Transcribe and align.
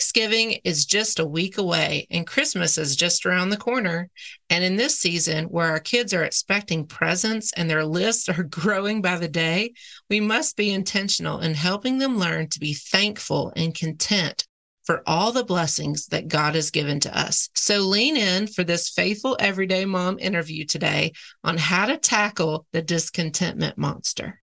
Thanksgiving 0.00 0.52
is 0.64 0.86
just 0.86 1.18
a 1.18 1.26
week 1.26 1.58
away 1.58 2.06
and 2.10 2.26
Christmas 2.26 2.78
is 2.78 2.96
just 2.96 3.26
around 3.26 3.50
the 3.50 3.58
corner. 3.58 4.08
And 4.48 4.64
in 4.64 4.76
this 4.76 4.98
season, 4.98 5.44
where 5.44 5.66
our 5.66 5.78
kids 5.78 6.14
are 6.14 6.24
expecting 6.24 6.86
presents 6.86 7.52
and 7.52 7.68
their 7.68 7.84
lists 7.84 8.26
are 8.30 8.42
growing 8.44 9.02
by 9.02 9.18
the 9.18 9.28
day, 9.28 9.74
we 10.08 10.18
must 10.18 10.56
be 10.56 10.72
intentional 10.72 11.40
in 11.40 11.52
helping 11.52 11.98
them 11.98 12.16
learn 12.16 12.48
to 12.48 12.60
be 12.60 12.72
thankful 12.72 13.52
and 13.56 13.74
content 13.74 14.46
for 14.84 15.02
all 15.04 15.32
the 15.32 15.44
blessings 15.44 16.06
that 16.06 16.28
God 16.28 16.54
has 16.54 16.70
given 16.70 16.98
to 17.00 17.14
us. 17.14 17.50
So 17.54 17.80
lean 17.80 18.16
in 18.16 18.46
for 18.46 18.64
this 18.64 18.88
faithful 18.88 19.36
everyday 19.38 19.84
mom 19.84 20.18
interview 20.18 20.64
today 20.64 21.12
on 21.44 21.58
how 21.58 21.84
to 21.84 21.98
tackle 21.98 22.64
the 22.72 22.80
discontentment 22.80 23.76
monster. 23.76 24.39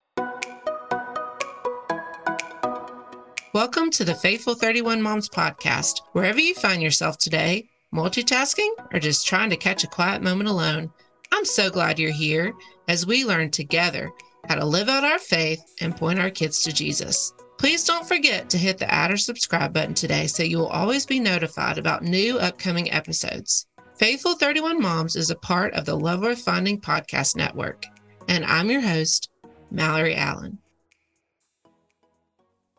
Welcome 3.55 3.91
to 3.91 4.05
the 4.05 4.15
Faithful 4.15 4.55
31 4.55 5.03
Moms 5.03 5.29
podcast. 5.29 6.01
Wherever 6.13 6.41
you 6.41 6.55
find 6.55 6.83
yourself 6.83 7.19
today, 7.19 7.69
multitasking 7.95 8.71
or 8.95 8.99
just 8.99 9.27
trying 9.27 9.51
to 9.51 9.59
catch 9.59 9.85
a 9.85 9.89
quiet 9.89 10.23
moment 10.23 10.49
alone, 10.49 10.91
I'm 11.35 11.45
so 11.45 11.69
glad 11.69 11.99
you're 11.99 12.13
here 12.13 12.55
as 12.89 13.05
we 13.05 13.27
learn 13.27 13.51
together 13.51 14.11
how 14.49 14.55
to 14.55 14.65
live 14.65 14.89
out 14.89 15.05
our 15.05 15.19
faith 15.19 15.63
and 15.83 15.95
point 15.95 16.19
our 16.19 16.31
kids 16.31 16.63
to 16.63 16.73
Jesus. 16.73 17.35
Please 17.59 17.85
don't 17.85 18.09
forget 18.09 18.49
to 18.49 18.57
hit 18.57 18.79
the 18.79 18.91
add 18.91 19.13
or 19.13 19.19
subscribe 19.19 19.75
button 19.75 19.93
today 19.93 20.29
so 20.29 20.43
you 20.43 20.57
will 20.57 20.69
always 20.69 21.05
be 21.05 21.21
notified 21.21 21.77
about 21.77 22.03
new 22.03 22.39
upcoming 22.39 22.91
episodes. 22.91 23.67
Faithful 23.99 24.35
31 24.35 24.81
Moms 24.81 25.15
is 25.15 25.29
a 25.29 25.37
part 25.37 25.75
of 25.75 25.85
the 25.85 25.95
Love 25.95 26.23
Worth 26.23 26.41
Finding 26.41 26.81
podcast 26.81 27.37
network, 27.37 27.85
and 28.29 28.47
I'm 28.47 28.71
your 28.71 28.81
host, 28.81 29.29
Mallory 29.71 30.17
Allen. 30.17 30.62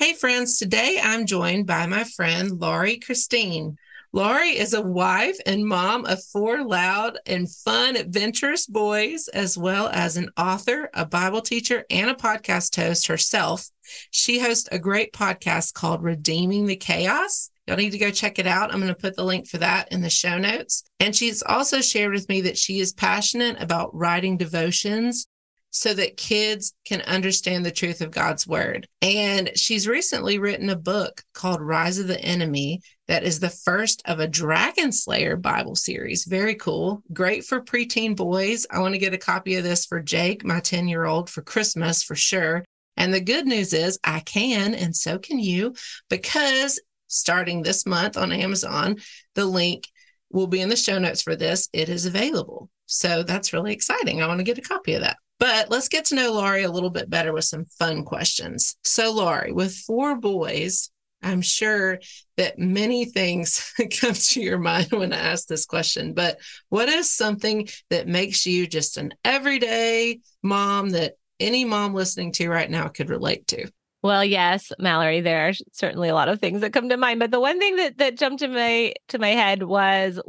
Hey, 0.04 0.16
friends, 0.16 0.58
today 0.58 1.00
I'm 1.02 1.26
joined 1.26 1.66
by 1.66 1.86
my 1.86 2.04
friend 2.04 2.60
Laurie 2.60 2.98
Christine. 2.98 3.78
Laurie 4.12 4.58
is 4.58 4.74
a 4.74 4.82
wife 4.82 5.38
and 5.46 5.66
mom 5.66 6.04
of 6.04 6.22
four 6.22 6.62
loud 6.66 7.18
and 7.26 7.50
fun, 7.50 7.96
adventurous 7.96 8.68
boys, 8.68 9.30
as 9.30 9.58
well 9.58 9.88
as 9.88 10.18
an 10.18 10.30
author, 10.36 10.90
a 10.94 11.06
Bible 11.06 11.40
teacher, 11.40 11.86
and 11.90 12.10
a 12.10 12.16
podcast 12.16 12.76
host 12.76 13.08
herself. 13.08 13.70
She 14.12 14.40
hosts 14.40 14.68
a 14.74 14.78
great 14.78 15.14
podcast 15.14 15.74
called 15.74 16.04
Redeeming 16.04 16.66
the 16.66 16.76
Chaos. 16.76 17.50
Y'all 17.66 17.78
need 17.78 17.92
to 17.92 17.98
go 17.98 18.12
check 18.12 18.40
it 18.40 18.46
out. 18.46 18.74
I'm 18.74 18.82
going 18.82 18.94
to 18.94 19.00
put 19.00 19.16
the 19.16 19.24
link 19.24 19.48
for 19.48 19.60
that 19.60 19.90
in 19.94 20.02
the 20.02 20.10
show 20.10 20.38
notes. 20.38 20.84
And 21.00 21.16
she's 21.16 21.42
also 21.44 21.80
shared 21.80 22.12
with 22.12 22.28
me 22.28 22.42
that 22.42 22.58
she 22.58 22.82
is 22.82 22.92
passionate 22.92 23.56
about 23.62 23.96
writing 23.96 24.36
devotions 24.36 25.28
so 25.76 25.92
that 25.92 26.18
kids 26.18 26.76
can 26.86 27.02
understand 27.02 27.66
the 27.66 27.72
truth 27.72 28.00
of 28.00 28.12
God's 28.12 28.46
word. 28.46 28.88
And 29.02 29.50
she's 29.56 29.88
recently 29.88 30.38
written 30.38 30.70
a 30.70 30.76
book 30.76 31.24
called 31.34 31.62
Rise 31.62 31.98
of 31.98 32.08
the 32.08 32.22
Enemy 32.22 32.82
that 33.08 33.24
is 33.24 33.40
the 33.40 33.50
first 33.50 34.04
of 34.06 34.20
a 34.20 34.28
Dragon 34.28 34.92
Slayer 34.92 35.36
Bible 35.36 35.76
series. 35.76 36.26
Very 36.26 36.54
cool. 36.54 37.02
Great 37.12 37.44
for 37.44 37.60
preteen 37.60 38.16
boys. 38.16 38.68
I 38.70 38.80
want 38.80 38.94
to 38.94 39.00
get 39.00 39.16
a 39.16 39.18
copy 39.18 39.56
of 39.56 39.64
this 39.64 39.88
for 39.88 40.00
Jake, 40.00 40.46
my 40.46 40.60
10 40.60 40.88
year 40.88 41.06
old, 41.06 41.28
for 41.28 41.42
Christmas 41.42 42.04
for 42.04 42.16
sure. 42.16 42.64
And 42.96 43.12
the 43.12 43.20
good 43.20 43.48
news 43.48 43.74
is 43.74 43.98
I 44.04 44.20
can, 44.20 44.76
and 44.76 44.96
so 44.96 45.18
can 45.18 45.40
you, 45.40 45.74
because 46.08 46.80
starting 47.08 47.64
this 47.64 47.88
month 47.88 48.16
on 48.16 48.32
Amazon, 48.32 48.98
the 49.34 49.46
link 49.46 49.88
will 50.30 50.46
be 50.48 50.62
in 50.62 50.70
the 50.70 50.76
show 50.76 51.00
notes 51.00 51.24
for 51.24 51.36
this. 51.36 51.68
It 51.74 51.90
is 51.90 52.06
available. 52.06 52.70
So 52.86 53.24
that's 53.24 53.54
really 53.54 53.74
exciting. 53.74 54.22
I 54.22 54.28
want 54.28 54.38
to 54.38 54.44
get 54.44 54.60
a 54.60 54.62
copy 54.62 54.94
of 54.94 55.02
that. 55.02 55.18
But 55.44 55.70
let's 55.70 55.90
get 55.90 56.06
to 56.06 56.16
know 56.16 56.32
Laurie 56.32 56.64
a 56.64 56.72
little 56.72 56.90
bit 56.90 57.10
better 57.10 57.34
with 57.34 57.44
some 57.44 57.66
fun 57.66 58.06
questions. 58.06 58.78
So, 58.86 59.12
Laurie, 59.12 59.52
with 59.52 59.76
four 59.76 60.16
boys, 60.16 60.90
I'm 61.22 61.42
sure 61.42 62.00
that 62.38 62.60
many 62.60 63.04
things 63.04 63.74
come 64.00 64.14
to 64.14 64.42
your 64.42 64.58
mind 64.58 64.94
when 64.94 65.12
I 65.12 65.18
ask 65.18 65.46
this 65.50 65.66
question. 65.66 66.14
But 66.14 66.38
what 66.70 66.88
is 66.88 67.12
something 67.12 67.68
that 67.90 68.08
makes 68.08 68.46
you 68.46 68.66
just 68.68 68.96
an 68.96 69.16
everyday 69.26 70.22
mom 70.44 70.92
that 70.92 71.16
any 71.42 71.66
mom 71.66 71.94
listening 71.94 72.32
to 72.36 72.48
right 72.48 72.72
now 72.72 72.88
could 72.88 73.10
relate 73.10 73.46
to? 73.48 73.70
Well, 74.02 74.24
yes, 74.24 74.72
Mallory, 74.80 75.20
there 75.20 75.50
are 75.50 75.54
certainly 75.74 76.08
a 76.08 76.16
lot 76.16 76.30
of 76.30 76.40
things 76.40 76.62
that 76.62 76.72
come 76.72 76.88
to 76.88 76.96
mind, 76.96 77.20
but 77.20 77.32
the 77.32 77.42
one 77.42 77.60
thing 77.60 77.76
that 77.76 77.98
that 77.98 78.18
jumped 78.18 78.40
to 78.40 78.48
my 78.48 78.94
to 79.10 79.20
my 79.20 79.32
head 79.32 79.62
was 79.62 80.22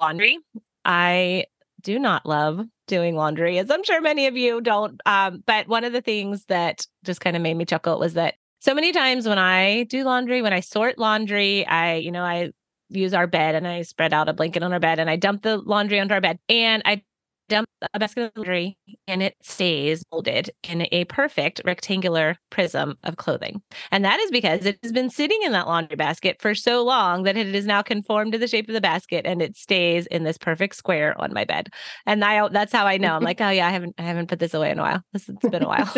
laundry. 0.00 0.38
I 0.82 1.44
do 1.82 1.98
not 1.98 2.24
love 2.24 2.64
doing 2.92 3.16
laundry, 3.16 3.58
as 3.58 3.70
I'm 3.70 3.82
sure 3.84 4.02
many 4.02 4.26
of 4.26 4.36
you 4.36 4.60
don't. 4.60 5.00
Um, 5.06 5.42
but 5.46 5.66
one 5.66 5.82
of 5.82 5.94
the 5.94 6.02
things 6.02 6.44
that 6.48 6.86
just 7.04 7.22
kind 7.22 7.34
of 7.36 7.40
made 7.40 7.56
me 7.56 7.64
chuckle 7.64 7.98
was 7.98 8.12
that 8.14 8.34
so 8.60 8.74
many 8.74 8.92
times 8.92 9.26
when 9.26 9.38
I 9.38 9.84
do 9.84 10.04
laundry, 10.04 10.42
when 10.42 10.52
I 10.52 10.60
sort 10.60 10.98
laundry, 10.98 11.66
I, 11.66 11.94
you 11.94 12.12
know, 12.12 12.22
I 12.22 12.50
use 12.90 13.14
our 13.14 13.26
bed 13.26 13.54
and 13.54 13.66
I 13.66 13.80
spread 13.80 14.12
out 14.12 14.28
a 14.28 14.34
blanket 14.34 14.62
on 14.62 14.74
our 14.74 14.78
bed 14.78 14.98
and 14.98 15.08
I 15.08 15.16
dump 15.16 15.40
the 15.40 15.56
laundry 15.56 16.00
onto 16.00 16.12
our 16.12 16.20
bed 16.20 16.38
and 16.50 16.82
I 16.84 17.02
dump 17.48 17.68
a 17.92 17.98
basket 17.98 18.24
of 18.24 18.32
laundry 18.36 18.76
and 19.06 19.22
it 19.22 19.34
stays 19.42 20.04
molded 20.12 20.50
in 20.68 20.86
a 20.92 21.04
perfect 21.04 21.60
rectangular 21.64 22.36
prism 22.50 22.96
of 23.04 23.16
clothing. 23.16 23.60
And 23.90 24.04
that 24.04 24.20
is 24.20 24.30
because 24.30 24.64
it 24.64 24.78
has 24.82 24.92
been 24.92 25.10
sitting 25.10 25.40
in 25.42 25.52
that 25.52 25.66
laundry 25.66 25.96
basket 25.96 26.40
for 26.40 26.54
so 26.54 26.82
long 26.84 27.24
that 27.24 27.36
it 27.36 27.54
is 27.54 27.66
now 27.66 27.82
conformed 27.82 28.32
to 28.32 28.38
the 28.38 28.48
shape 28.48 28.68
of 28.68 28.74
the 28.74 28.80
basket 28.80 29.26
and 29.26 29.42
it 29.42 29.56
stays 29.56 30.06
in 30.06 30.22
this 30.24 30.38
perfect 30.38 30.76
square 30.76 31.20
on 31.20 31.32
my 31.32 31.44
bed. 31.44 31.68
And 32.06 32.24
I 32.24 32.48
that's 32.48 32.72
how 32.72 32.86
I 32.86 32.98
know. 32.98 33.14
I'm 33.14 33.22
like, 33.22 33.40
oh 33.40 33.50
yeah, 33.50 33.66
I 33.66 33.70
haven't 33.70 33.94
I 33.98 34.02
haven't 34.02 34.28
put 34.28 34.38
this 34.38 34.54
away 34.54 34.70
in 34.70 34.78
a 34.78 34.82
while. 34.82 35.02
It's 35.14 35.26
been 35.26 35.62
a 35.62 35.68
while. 35.68 35.86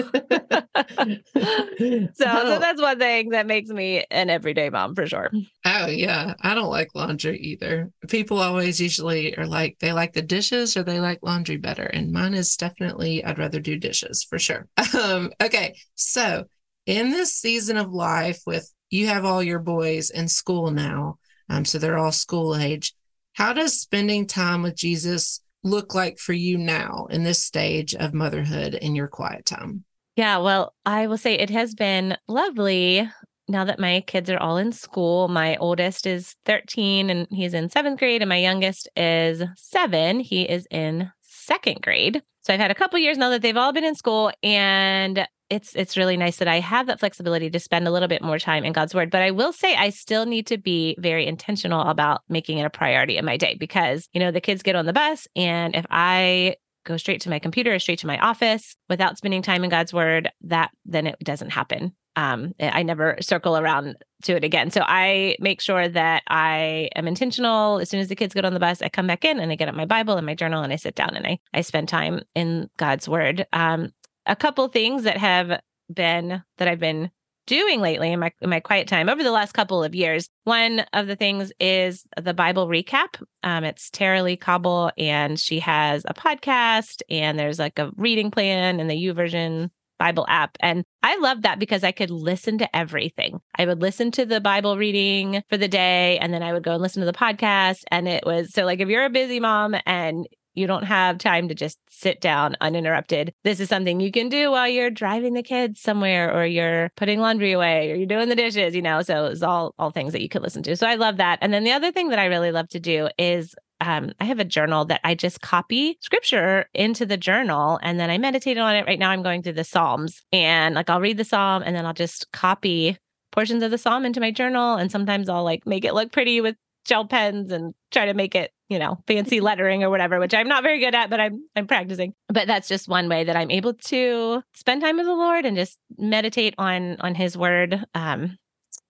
so, 2.14 2.24
so 2.24 2.58
that's 2.58 2.80
one 2.80 2.98
thing 2.98 3.30
that 3.30 3.46
makes 3.46 3.70
me 3.70 4.04
an 4.10 4.30
everyday 4.30 4.70
mom 4.70 4.94
for 4.94 5.06
sure. 5.06 5.30
Oh 5.64 5.86
yeah. 5.86 6.34
I 6.40 6.54
don't 6.54 6.70
like 6.70 6.94
laundry 6.94 7.38
either. 7.38 7.90
People 8.08 8.38
always 8.38 8.80
usually 8.80 9.36
are 9.36 9.46
like 9.46 9.76
they 9.80 9.92
like 9.92 10.12
the 10.12 10.22
dishes 10.22 10.76
or 10.76 10.82
they 10.82 11.00
like 11.00 11.18
laundry 11.22 11.33
laundry 11.34 11.56
better. 11.56 11.82
And 11.82 12.12
mine 12.12 12.34
is 12.34 12.56
definitely, 12.56 13.24
I'd 13.24 13.38
rather 13.38 13.60
do 13.60 13.76
dishes 13.76 14.22
for 14.22 14.38
sure. 14.38 14.68
Um, 14.94 15.32
okay. 15.42 15.74
So, 15.96 16.44
in 16.86 17.10
this 17.10 17.34
season 17.34 17.76
of 17.76 17.92
life, 17.92 18.40
with 18.46 18.70
you 18.90 19.08
have 19.08 19.24
all 19.24 19.42
your 19.42 19.58
boys 19.58 20.10
in 20.10 20.28
school 20.28 20.70
now, 20.70 21.18
um, 21.48 21.64
so 21.64 21.78
they're 21.78 21.98
all 21.98 22.12
school 22.12 22.54
age. 22.54 22.94
How 23.32 23.52
does 23.52 23.80
spending 23.80 24.26
time 24.26 24.62
with 24.62 24.76
Jesus 24.76 25.40
look 25.64 25.94
like 25.94 26.18
for 26.18 26.32
you 26.32 26.56
now 26.58 27.06
in 27.10 27.24
this 27.24 27.42
stage 27.42 27.94
of 27.94 28.14
motherhood 28.14 28.74
in 28.74 28.94
your 28.94 29.08
quiet 29.08 29.44
time? 29.44 29.84
Yeah, 30.16 30.38
well, 30.38 30.74
I 30.86 31.08
will 31.08 31.18
say 31.18 31.34
it 31.34 31.50
has 31.50 31.74
been 31.74 32.16
lovely 32.28 33.10
now 33.48 33.64
that 33.64 33.80
my 33.80 34.02
kids 34.06 34.30
are 34.30 34.38
all 34.38 34.56
in 34.56 34.72
school. 34.72 35.28
My 35.28 35.56
oldest 35.56 36.06
is 36.06 36.36
13 36.46 37.10
and 37.10 37.26
he's 37.30 37.54
in 37.54 37.68
seventh 37.68 37.98
grade, 37.98 38.22
and 38.22 38.28
my 38.28 38.38
youngest 38.38 38.88
is 38.96 39.42
seven. 39.56 40.20
He 40.20 40.42
is 40.42 40.66
in 40.70 41.10
second 41.44 41.82
grade. 41.82 42.22
So 42.42 42.52
I've 42.52 42.60
had 42.60 42.70
a 42.70 42.74
couple 42.74 42.98
years 42.98 43.18
now 43.18 43.30
that 43.30 43.42
they've 43.42 43.56
all 43.56 43.72
been 43.72 43.84
in 43.84 43.94
school 43.94 44.32
and 44.42 45.26
it's 45.50 45.74
it's 45.76 45.96
really 45.96 46.16
nice 46.16 46.38
that 46.38 46.48
I 46.48 46.60
have 46.60 46.86
that 46.86 47.00
flexibility 47.00 47.50
to 47.50 47.60
spend 47.60 47.86
a 47.86 47.90
little 47.90 48.08
bit 48.08 48.22
more 48.22 48.38
time 48.38 48.64
in 48.64 48.72
God's 48.72 48.94
word. 48.94 49.10
But 49.10 49.22
I 49.22 49.30
will 49.30 49.52
say 49.52 49.74
I 49.76 49.90
still 49.90 50.26
need 50.26 50.46
to 50.48 50.58
be 50.58 50.96
very 50.98 51.26
intentional 51.26 51.82
about 51.82 52.22
making 52.28 52.58
it 52.58 52.64
a 52.64 52.70
priority 52.70 53.16
in 53.16 53.24
my 53.24 53.36
day 53.36 53.56
because, 53.58 54.08
you 54.12 54.20
know, 54.20 54.30
the 54.30 54.40
kids 54.40 54.62
get 54.62 54.76
on 54.76 54.86
the 54.86 54.92
bus 54.92 55.28
and 55.36 55.76
if 55.76 55.86
I 55.90 56.56
go 56.84 56.96
straight 56.96 57.20
to 57.22 57.30
my 57.30 57.38
computer 57.38 57.74
or 57.74 57.78
straight 57.78 58.00
to 58.00 58.06
my 58.06 58.18
office 58.18 58.76
without 58.88 59.16
spending 59.16 59.42
time 59.42 59.64
in 59.64 59.70
God's 59.70 59.92
word, 59.92 60.30
that 60.42 60.70
then 60.84 61.06
it 61.06 61.16
doesn't 61.22 61.50
happen 61.50 61.94
um, 62.16 62.54
I 62.60 62.82
never 62.82 63.16
circle 63.20 63.56
around 63.56 63.96
to 64.22 64.36
it 64.36 64.44
again. 64.44 64.70
So 64.70 64.82
I 64.84 65.36
make 65.40 65.60
sure 65.60 65.88
that 65.88 66.22
I 66.28 66.88
am 66.94 67.06
intentional. 67.06 67.78
As 67.78 67.90
soon 67.90 68.00
as 68.00 68.08
the 68.08 68.16
kids 68.16 68.34
get 68.34 68.44
on 68.44 68.54
the 68.54 68.60
bus, 68.60 68.82
I 68.82 68.88
come 68.88 69.06
back 69.06 69.24
in 69.24 69.40
and 69.40 69.50
I 69.50 69.56
get 69.56 69.68
out 69.68 69.74
my 69.74 69.84
Bible 69.84 70.16
and 70.16 70.26
my 70.26 70.34
journal 70.34 70.62
and 70.62 70.72
I 70.72 70.76
sit 70.76 70.94
down 70.94 71.16
and 71.16 71.26
I 71.26 71.38
I 71.52 71.60
spend 71.60 71.88
time 71.88 72.22
in 72.34 72.70
God's 72.76 73.08
Word. 73.08 73.46
Um, 73.52 73.92
a 74.26 74.36
couple 74.36 74.66
things 74.68 75.02
that 75.02 75.18
have 75.18 75.60
been 75.92 76.42
that 76.58 76.68
I've 76.68 76.80
been 76.80 77.10
doing 77.46 77.80
lately 77.80 78.12
in 78.12 78.20
my 78.20 78.32
in 78.40 78.48
my 78.48 78.60
quiet 78.60 78.88
time 78.88 79.08
over 79.08 79.22
the 79.22 79.30
last 79.30 79.52
couple 79.52 79.84
of 79.84 79.94
years. 79.94 80.28
One 80.44 80.80
of 80.92 81.06
the 81.06 81.16
things 81.16 81.52
is 81.60 82.06
the 82.20 82.34
Bible 82.34 82.68
recap. 82.68 83.22
Um, 83.42 83.64
it's 83.64 83.90
Tara-Leigh 83.90 84.36
Cobble, 84.36 84.90
and 84.96 85.38
she 85.38 85.60
has 85.60 86.04
a 86.06 86.14
podcast, 86.14 87.02
and 87.10 87.38
there's 87.38 87.58
like 87.58 87.78
a 87.78 87.90
reading 87.96 88.30
plan 88.30 88.80
and 88.80 88.90
the 88.90 88.94
YouVersion 88.94 89.70
Bible 89.98 90.26
app. 90.28 90.56
And 90.60 90.84
I 91.02 91.16
love 91.16 91.42
that 91.42 91.58
because 91.58 91.84
I 91.84 91.92
could 91.92 92.10
listen 92.10 92.58
to 92.58 92.76
everything. 92.76 93.40
I 93.56 93.66
would 93.66 93.80
listen 93.80 94.10
to 94.12 94.26
the 94.26 94.40
Bible 94.40 94.76
reading 94.76 95.42
for 95.48 95.56
the 95.56 95.68
day, 95.68 96.18
and 96.18 96.32
then 96.32 96.42
I 96.42 96.52
would 96.52 96.64
go 96.64 96.72
and 96.72 96.82
listen 96.82 97.00
to 97.00 97.06
the 97.06 97.12
podcast. 97.12 97.82
And 97.90 98.08
it 98.08 98.24
was 98.26 98.52
so, 98.52 98.64
like, 98.64 98.80
if 98.80 98.88
you're 98.88 99.04
a 99.04 99.10
busy 99.10 99.40
mom 99.40 99.76
and 99.86 100.26
you 100.54 100.66
don't 100.66 100.84
have 100.84 101.18
time 101.18 101.48
to 101.48 101.54
just 101.54 101.78
sit 101.90 102.20
down 102.20 102.56
uninterrupted. 102.60 103.34
This 103.42 103.60
is 103.60 103.68
something 103.68 104.00
you 104.00 104.12
can 104.12 104.28
do 104.28 104.52
while 104.52 104.68
you're 104.68 104.90
driving 104.90 105.34
the 105.34 105.42
kids 105.42 105.80
somewhere 105.80 106.32
or 106.32 106.46
you're 106.46 106.90
putting 106.96 107.20
laundry 107.20 107.52
away 107.52 107.90
or 107.90 107.96
you're 107.96 108.06
doing 108.06 108.28
the 108.28 108.36
dishes, 108.36 108.74
you 108.74 108.82
know. 108.82 109.02
So 109.02 109.26
it's 109.26 109.42
all 109.42 109.74
all 109.78 109.90
things 109.90 110.12
that 110.12 110.22
you 110.22 110.28
could 110.28 110.42
listen 110.42 110.62
to. 110.62 110.76
So 110.76 110.86
I 110.86 110.94
love 110.94 111.16
that. 111.16 111.40
And 111.42 111.52
then 111.52 111.64
the 111.64 111.72
other 111.72 111.90
thing 111.90 112.08
that 112.10 112.18
I 112.18 112.26
really 112.26 112.52
love 112.52 112.68
to 112.70 112.80
do 112.80 113.08
is 113.18 113.54
um, 113.84 114.12
I 114.20 114.24
have 114.24 114.40
a 114.40 114.44
journal 114.44 114.84
that 114.86 115.00
I 115.04 115.14
just 115.14 115.40
copy 115.40 115.98
scripture 116.00 116.66
into 116.74 117.04
the 117.04 117.16
journal 117.16 117.78
and 117.82 118.00
then 118.00 118.10
I 118.10 118.18
meditate 118.18 118.58
on 118.58 118.74
it. 118.74 118.86
Right 118.86 118.98
now, 118.98 119.10
I'm 119.10 119.22
going 119.22 119.42
through 119.42 119.54
the 119.54 119.64
Psalms 119.64 120.22
and 120.32 120.74
like 120.74 120.88
I'll 120.88 121.00
read 121.00 121.18
the 121.18 121.24
Psalm 121.24 121.62
and 121.64 121.76
then 121.76 121.86
I'll 121.86 121.92
just 121.94 122.32
copy 122.32 122.98
portions 123.32 123.62
of 123.62 123.70
the 123.70 123.78
psalm 123.78 124.04
into 124.04 124.20
my 124.20 124.30
journal. 124.30 124.76
And 124.76 124.90
sometimes 124.90 125.28
I'll 125.28 125.44
like 125.44 125.66
make 125.66 125.84
it 125.84 125.92
look 125.92 126.12
pretty 126.12 126.40
with 126.40 126.56
gel 126.86 127.06
pens 127.06 127.50
and 127.50 127.74
try 127.90 128.06
to 128.06 128.14
make 128.14 128.34
it, 128.34 128.52
you 128.68 128.78
know, 128.78 128.98
fancy 129.06 129.40
lettering 129.42 129.82
or 129.82 129.90
whatever, 129.90 130.18
which 130.20 130.34
I'm 130.34 130.48
not 130.48 130.62
very 130.62 130.80
good 130.80 130.94
at, 130.94 131.10
but 131.10 131.20
I'm 131.20 131.42
I'm 131.56 131.66
practicing. 131.66 132.14
But 132.28 132.46
that's 132.46 132.68
just 132.68 132.88
one 132.88 133.08
way 133.08 133.24
that 133.24 133.36
I'm 133.36 133.50
able 133.50 133.74
to 133.74 134.42
spend 134.54 134.82
time 134.82 134.96
with 134.96 135.06
the 135.06 135.14
Lord 135.14 135.44
and 135.44 135.56
just 135.56 135.78
meditate 135.98 136.54
on 136.58 136.96
on 137.00 137.14
his 137.14 137.36
word 137.36 137.84
um 137.94 138.38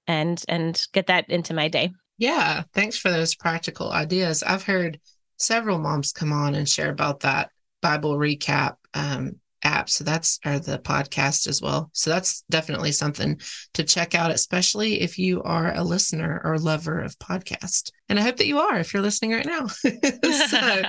and 0.06 0.44
and 0.49 0.87
get 0.93 1.06
that 1.06 1.29
into 1.31 1.55
my 1.55 1.69
day. 1.69 1.93
Yeah, 2.19 2.62
thanks 2.72 2.96
for 2.96 3.11
those 3.11 3.34
practical 3.34 3.90
ideas. 3.90 4.43
I've 4.43 4.62
heard 4.62 5.00
several 5.37 5.78
moms 5.78 6.12
come 6.12 6.32
on 6.32 6.55
and 6.55 6.69
share 6.69 6.90
about 6.90 7.20
that 7.20 7.50
Bible 7.82 8.16
recap 8.16 8.76
um, 8.94 9.40
app. 9.64 9.90
So 9.90 10.05
that's 10.05 10.38
or 10.44 10.58
the 10.58 10.78
podcast 10.78 11.49
as 11.49 11.61
well. 11.61 11.90
So 11.93 12.11
that's 12.11 12.44
definitely 12.50 12.93
something 12.93 13.40
to 13.72 13.82
check 13.82 14.14
out, 14.14 14.31
especially 14.31 15.00
if 15.00 15.19
you 15.19 15.43
are 15.43 15.75
a 15.75 15.82
listener 15.82 16.40
or 16.44 16.58
lover 16.58 17.00
of 17.00 17.19
podcast. 17.19 17.90
And 18.08 18.19
I 18.19 18.22
hope 18.22 18.37
that 18.37 18.46
you 18.46 18.58
are 18.58 18.78
if 18.78 18.93
you're 18.93 19.02
listening 19.02 19.32
right 19.32 19.46
now. 19.46 19.67
so, 19.67 20.82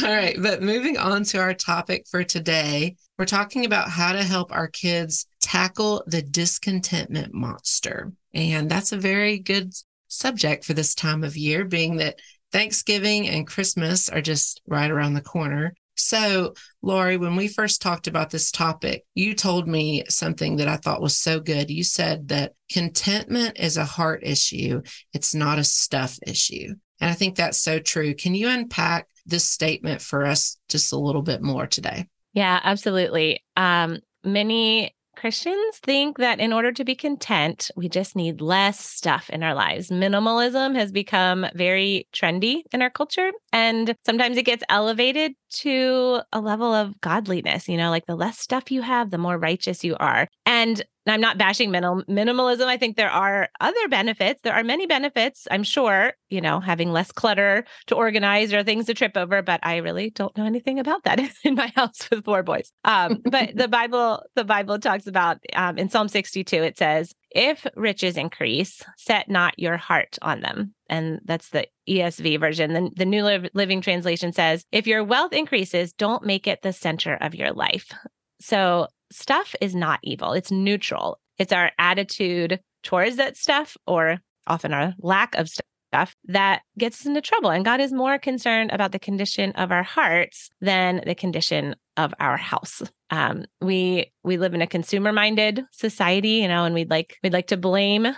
all 0.02 0.12
right. 0.12 0.36
But 0.40 0.62
moving 0.62 0.96
on 0.96 1.24
to 1.24 1.38
our 1.38 1.54
topic 1.54 2.06
for 2.10 2.24
today, 2.24 2.96
we're 3.18 3.26
talking 3.26 3.64
about 3.64 3.90
how 3.90 4.12
to 4.12 4.24
help 4.24 4.52
our 4.52 4.68
kids 4.68 5.26
tackle 5.40 6.02
the 6.06 6.22
discontentment 6.22 7.32
monster. 7.32 8.12
And 8.32 8.68
that's 8.68 8.92
a 8.92 8.96
very 8.96 9.38
good 9.38 9.72
subject 10.14 10.64
for 10.64 10.74
this 10.74 10.94
time 10.94 11.24
of 11.24 11.36
year, 11.36 11.64
being 11.64 11.96
that 11.96 12.18
Thanksgiving 12.52 13.28
and 13.28 13.46
Christmas 13.46 14.08
are 14.08 14.20
just 14.20 14.62
right 14.66 14.90
around 14.90 15.14
the 15.14 15.20
corner. 15.20 15.74
So, 15.96 16.54
Laurie, 16.82 17.16
when 17.16 17.36
we 17.36 17.48
first 17.48 17.80
talked 17.80 18.06
about 18.06 18.30
this 18.30 18.50
topic, 18.50 19.04
you 19.14 19.34
told 19.34 19.68
me 19.68 20.04
something 20.08 20.56
that 20.56 20.68
I 20.68 20.76
thought 20.76 21.02
was 21.02 21.16
so 21.16 21.40
good. 21.40 21.70
You 21.70 21.84
said 21.84 22.28
that 22.28 22.52
contentment 22.70 23.58
is 23.58 23.76
a 23.76 23.84
heart 23.84 24.22
issue, 24.24 24.82
it's 25.12 25.34
not 25.34 25.58
a 25.58 25.64
stuff 25.64 26.18
issue. 26.26 26.74
And 27.00 27.10
I 27.10 27.14
think 27.14 27.36
that's 27.36 27.60
so 27.60 27.78
true. 27.78 28.14
Can 28.14 28.34
you 28.34 28.48
unpack 28.48 29.06
this 29.26 29.48
statement 29.48 30.00
for 30.00 30.24
us 30.24 30.58
just 30.68 30.92
a 30.92 30.98
little 30.98 31.22
bit 31.22 31.42
more 31.42 31.66
today? 31.66 32.08
Yeah, 32.32 32.60
absolutely. 32.62 33.44
Um, 33.56 34.00
many 34.24 34.94
Christians 35.24 35.78
think 35.78 36.18
that 36.18 36.38
in 36.38 36.52
order 36.52 36.70
to 36.70 36.84
be 36.84 36.94
content, 36.94 37.70
we 37.76 37.88
just 37.88 38.14
need 38.14 38.42
less 38.42 38.78
stuff 38.78 39.30
in 39.30 39.42
our 39.42 39.54
lives. 39.54 39.88
Minimalism 39.88 40.74
has 40.74 40.92
become 40.92 41.46
very 41.54 42.06
trendy 42.12 42.60
in 42.72 42.82
our 42.82 42.90
culture. 42.90 43.30
And 43.50 43.96
sometimes 44.04 44.36
it 44.36 44.42
gets 44.42 44.62
elevated 44.68 45.32
to 45.60 46.20
a 46.30 46.42
level 46.42 46.74
of 46.74 47.00
godliness, 47.00 47.70
you 47.70 47.78
know, 47.78 47.88
like 47.88 48.04
the 48.04 48.16
less 48.16 48.38
stuff 48.38 48.70
you 48.70 48.82
have, 48.82 49.10
the 49.10 49.16
more 49.16 49.38
righteous 49.38 49.82
you 49.82 49.96
are. 49.96 50.28
And 50.44 50.84
I'm 51.06 51.20
not 51.20 51.38
bashing 51.38 51.70
minim- 51.70 52.04
minimalism. 52.08 52.66
I 52.66 52.76
think 52.76 52.96
there 52.96 53.10
are 53.10 53.48
other 53.60 53.88
benefits. 53.88 54.40
There 54.42 54.54
are 54.54 54.64
many 54.64 54.86
benefits, 54.86 55.46
I'm 55.50 55.62
sure, 55.62 56.14
you 56.30 56.40
know, 56.40 56.60
having 56.60 56.92
less 56.92 57.12
clutter 57.12 57.64
to 57.86 57.94
organize 57.94 58.52
or 58.54 58.62
things 58.62 58.86
to 58.86 58.94
trip 58.94 59.16
over, 59.16 59.42
but 59.42 59.60
I 59.62 59.76
really 59.76 60.10
don't 60.10 60.36
know 60.36 60.46
anything 60.46 60.78
about 60.78 61.04
that 61.04 61.20
in 61.44 61.54
my 61.54 61.72
house 61.76 62.08
with 62.10 62.24
four 62.24 62.42
boys. 62.42 62.72
Um, 62.84 63.20
but 63.24 63.54
the 63.54 63.68
Bible, 63.74 64.22
the 64.34 64.44
Bible 64.44 64.78
talks 64.78 65.06
about 65.06 65.38
um, 65.54 65.76
in 65.78 65.88
Psalm 65.88 66.08
62, 66.08 66.56
it 66.56 66.78
says, 66.78 67.14
if 67.30 67.66
riches 67.74 68.16
increase, 68.16 68.82
set 68.96 69.28
not 69.28 69.58
your 69.58 69.76
heart 69.76 70.16
on 70.22 70.40
them. 70.40 70.74
And 70.88 71.20
that's 71.24 71.50
the 71.50 71.66
ESV 71.88 72.38
version. 72.38 72.72
The, 72.72 72.90
the 72.96 73.04
New 73.04 73.24
Living 73.54 73.80
Translation 73.80 74.32
says, 74.32 74.64
if 74.70 74.86
your 74.86 75.02
wealth 75.02 75.32
increases, 75.32 75.92
don't 75.92 76.24
make 76.24 76.46
it 76.46 76.62
the 76.62 76.72
center 76.72 77.14
of 77.20 77.34
your 77.34 77.52
life. 77.52 77.92
So 78.40 78.86
stuff 79.14 79.54
is 79.60 79.74
not 79.74 80.00
evil, 80.02 80.32
it's 80.32 80.50
neutral. 80.50 81.18
It's 81.38 81.52
our 81.52 81.72
attitude 81.78 82.60
towards 82.82 83.16
that 83.16 83.36
stuff, 83.36 83.76
or 83.86 84.18
often 84.46 84.72
our 84.72 84.94
lack 84.98 85.34
of 85.34 85.48
stuff, 85.48 86.14
that 86.26 86.62
gets 86.78 87.00
us 87.00 87.06
into 87.06 87.20
trouble. 87.20 87.50
And 87.50 87.64
God 87.64 87.80
is 87.80 87.92
more 87.92 88.18
concerned 88.18 88.70
about 88.72 88.92
the 88.92 88.98
condition 88.98 89.52
of 89.52 89.72
our 89.72 89.82
hearts 89.82 90.50
than 90.60 91.02
the 91.06 91.14
condition 91.14 91.76
of 91.96 92.12
our 92.20 92.36
house. 92.36 92.82
Um, 93.10 93.44
we 93.60 94.12
we 94.22 94.36
live 94.36 94.54
in 94.54 94.62
a 94.62 94.66
consumer 94.66 95.12
minded 95.12 95.64
society, 95.72 96.40
you 96.42 96.48
know, 96.48 96.64
and 96.64 96.74
we'd 96.74 96.90
like 96.90 97.18
we'd 97.22 97.32
like 97.32 97.48
to 97.48 97.56
blame 97.56 98.08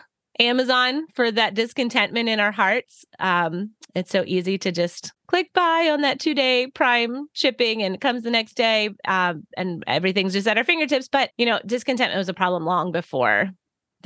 Amazon 0.40 1.06
for 1.14 1.30
that 1.30 1.54
discontentment 1.54 2.28
in 2.28 2.40
our 2.40 2.52
hearts. 2.52 3.04
Um, 3.18 3.72
it's 3.94 4.10
so 4.10 4.24
easy 4.26 4.58
to 4.58 4.72
just 4.72 5.12
click 5.28 5.52
buy 5.54 5.90
on 5.90 6.02
that 6.02 6.20
two 6.20 6.34
day 6.34 6.68
prime 6.68 7.26
shipping 7.32 7.82
and 7.82 7.94
it 7.94 8.00
comes 8.00 8.22
the 8.22 8.30
next 8.30 8.54
day 8.54 8.90
um, 9.06 9.46
and 9.56 9.82
everything's 9.86 10.32
just 10.32 10.46
at 10.46 10.58
our 10.58 10.64
fingertips. 10.64 11.08
But, 11.08 11.30
you 11.38 11.46
know, 11.46 11.60
discontentment 11.64 12.18
was 12.18 12.28
a 12.28 12.34
problem 12.34 12.64
long 12.64 12.92
before 12.92 13.50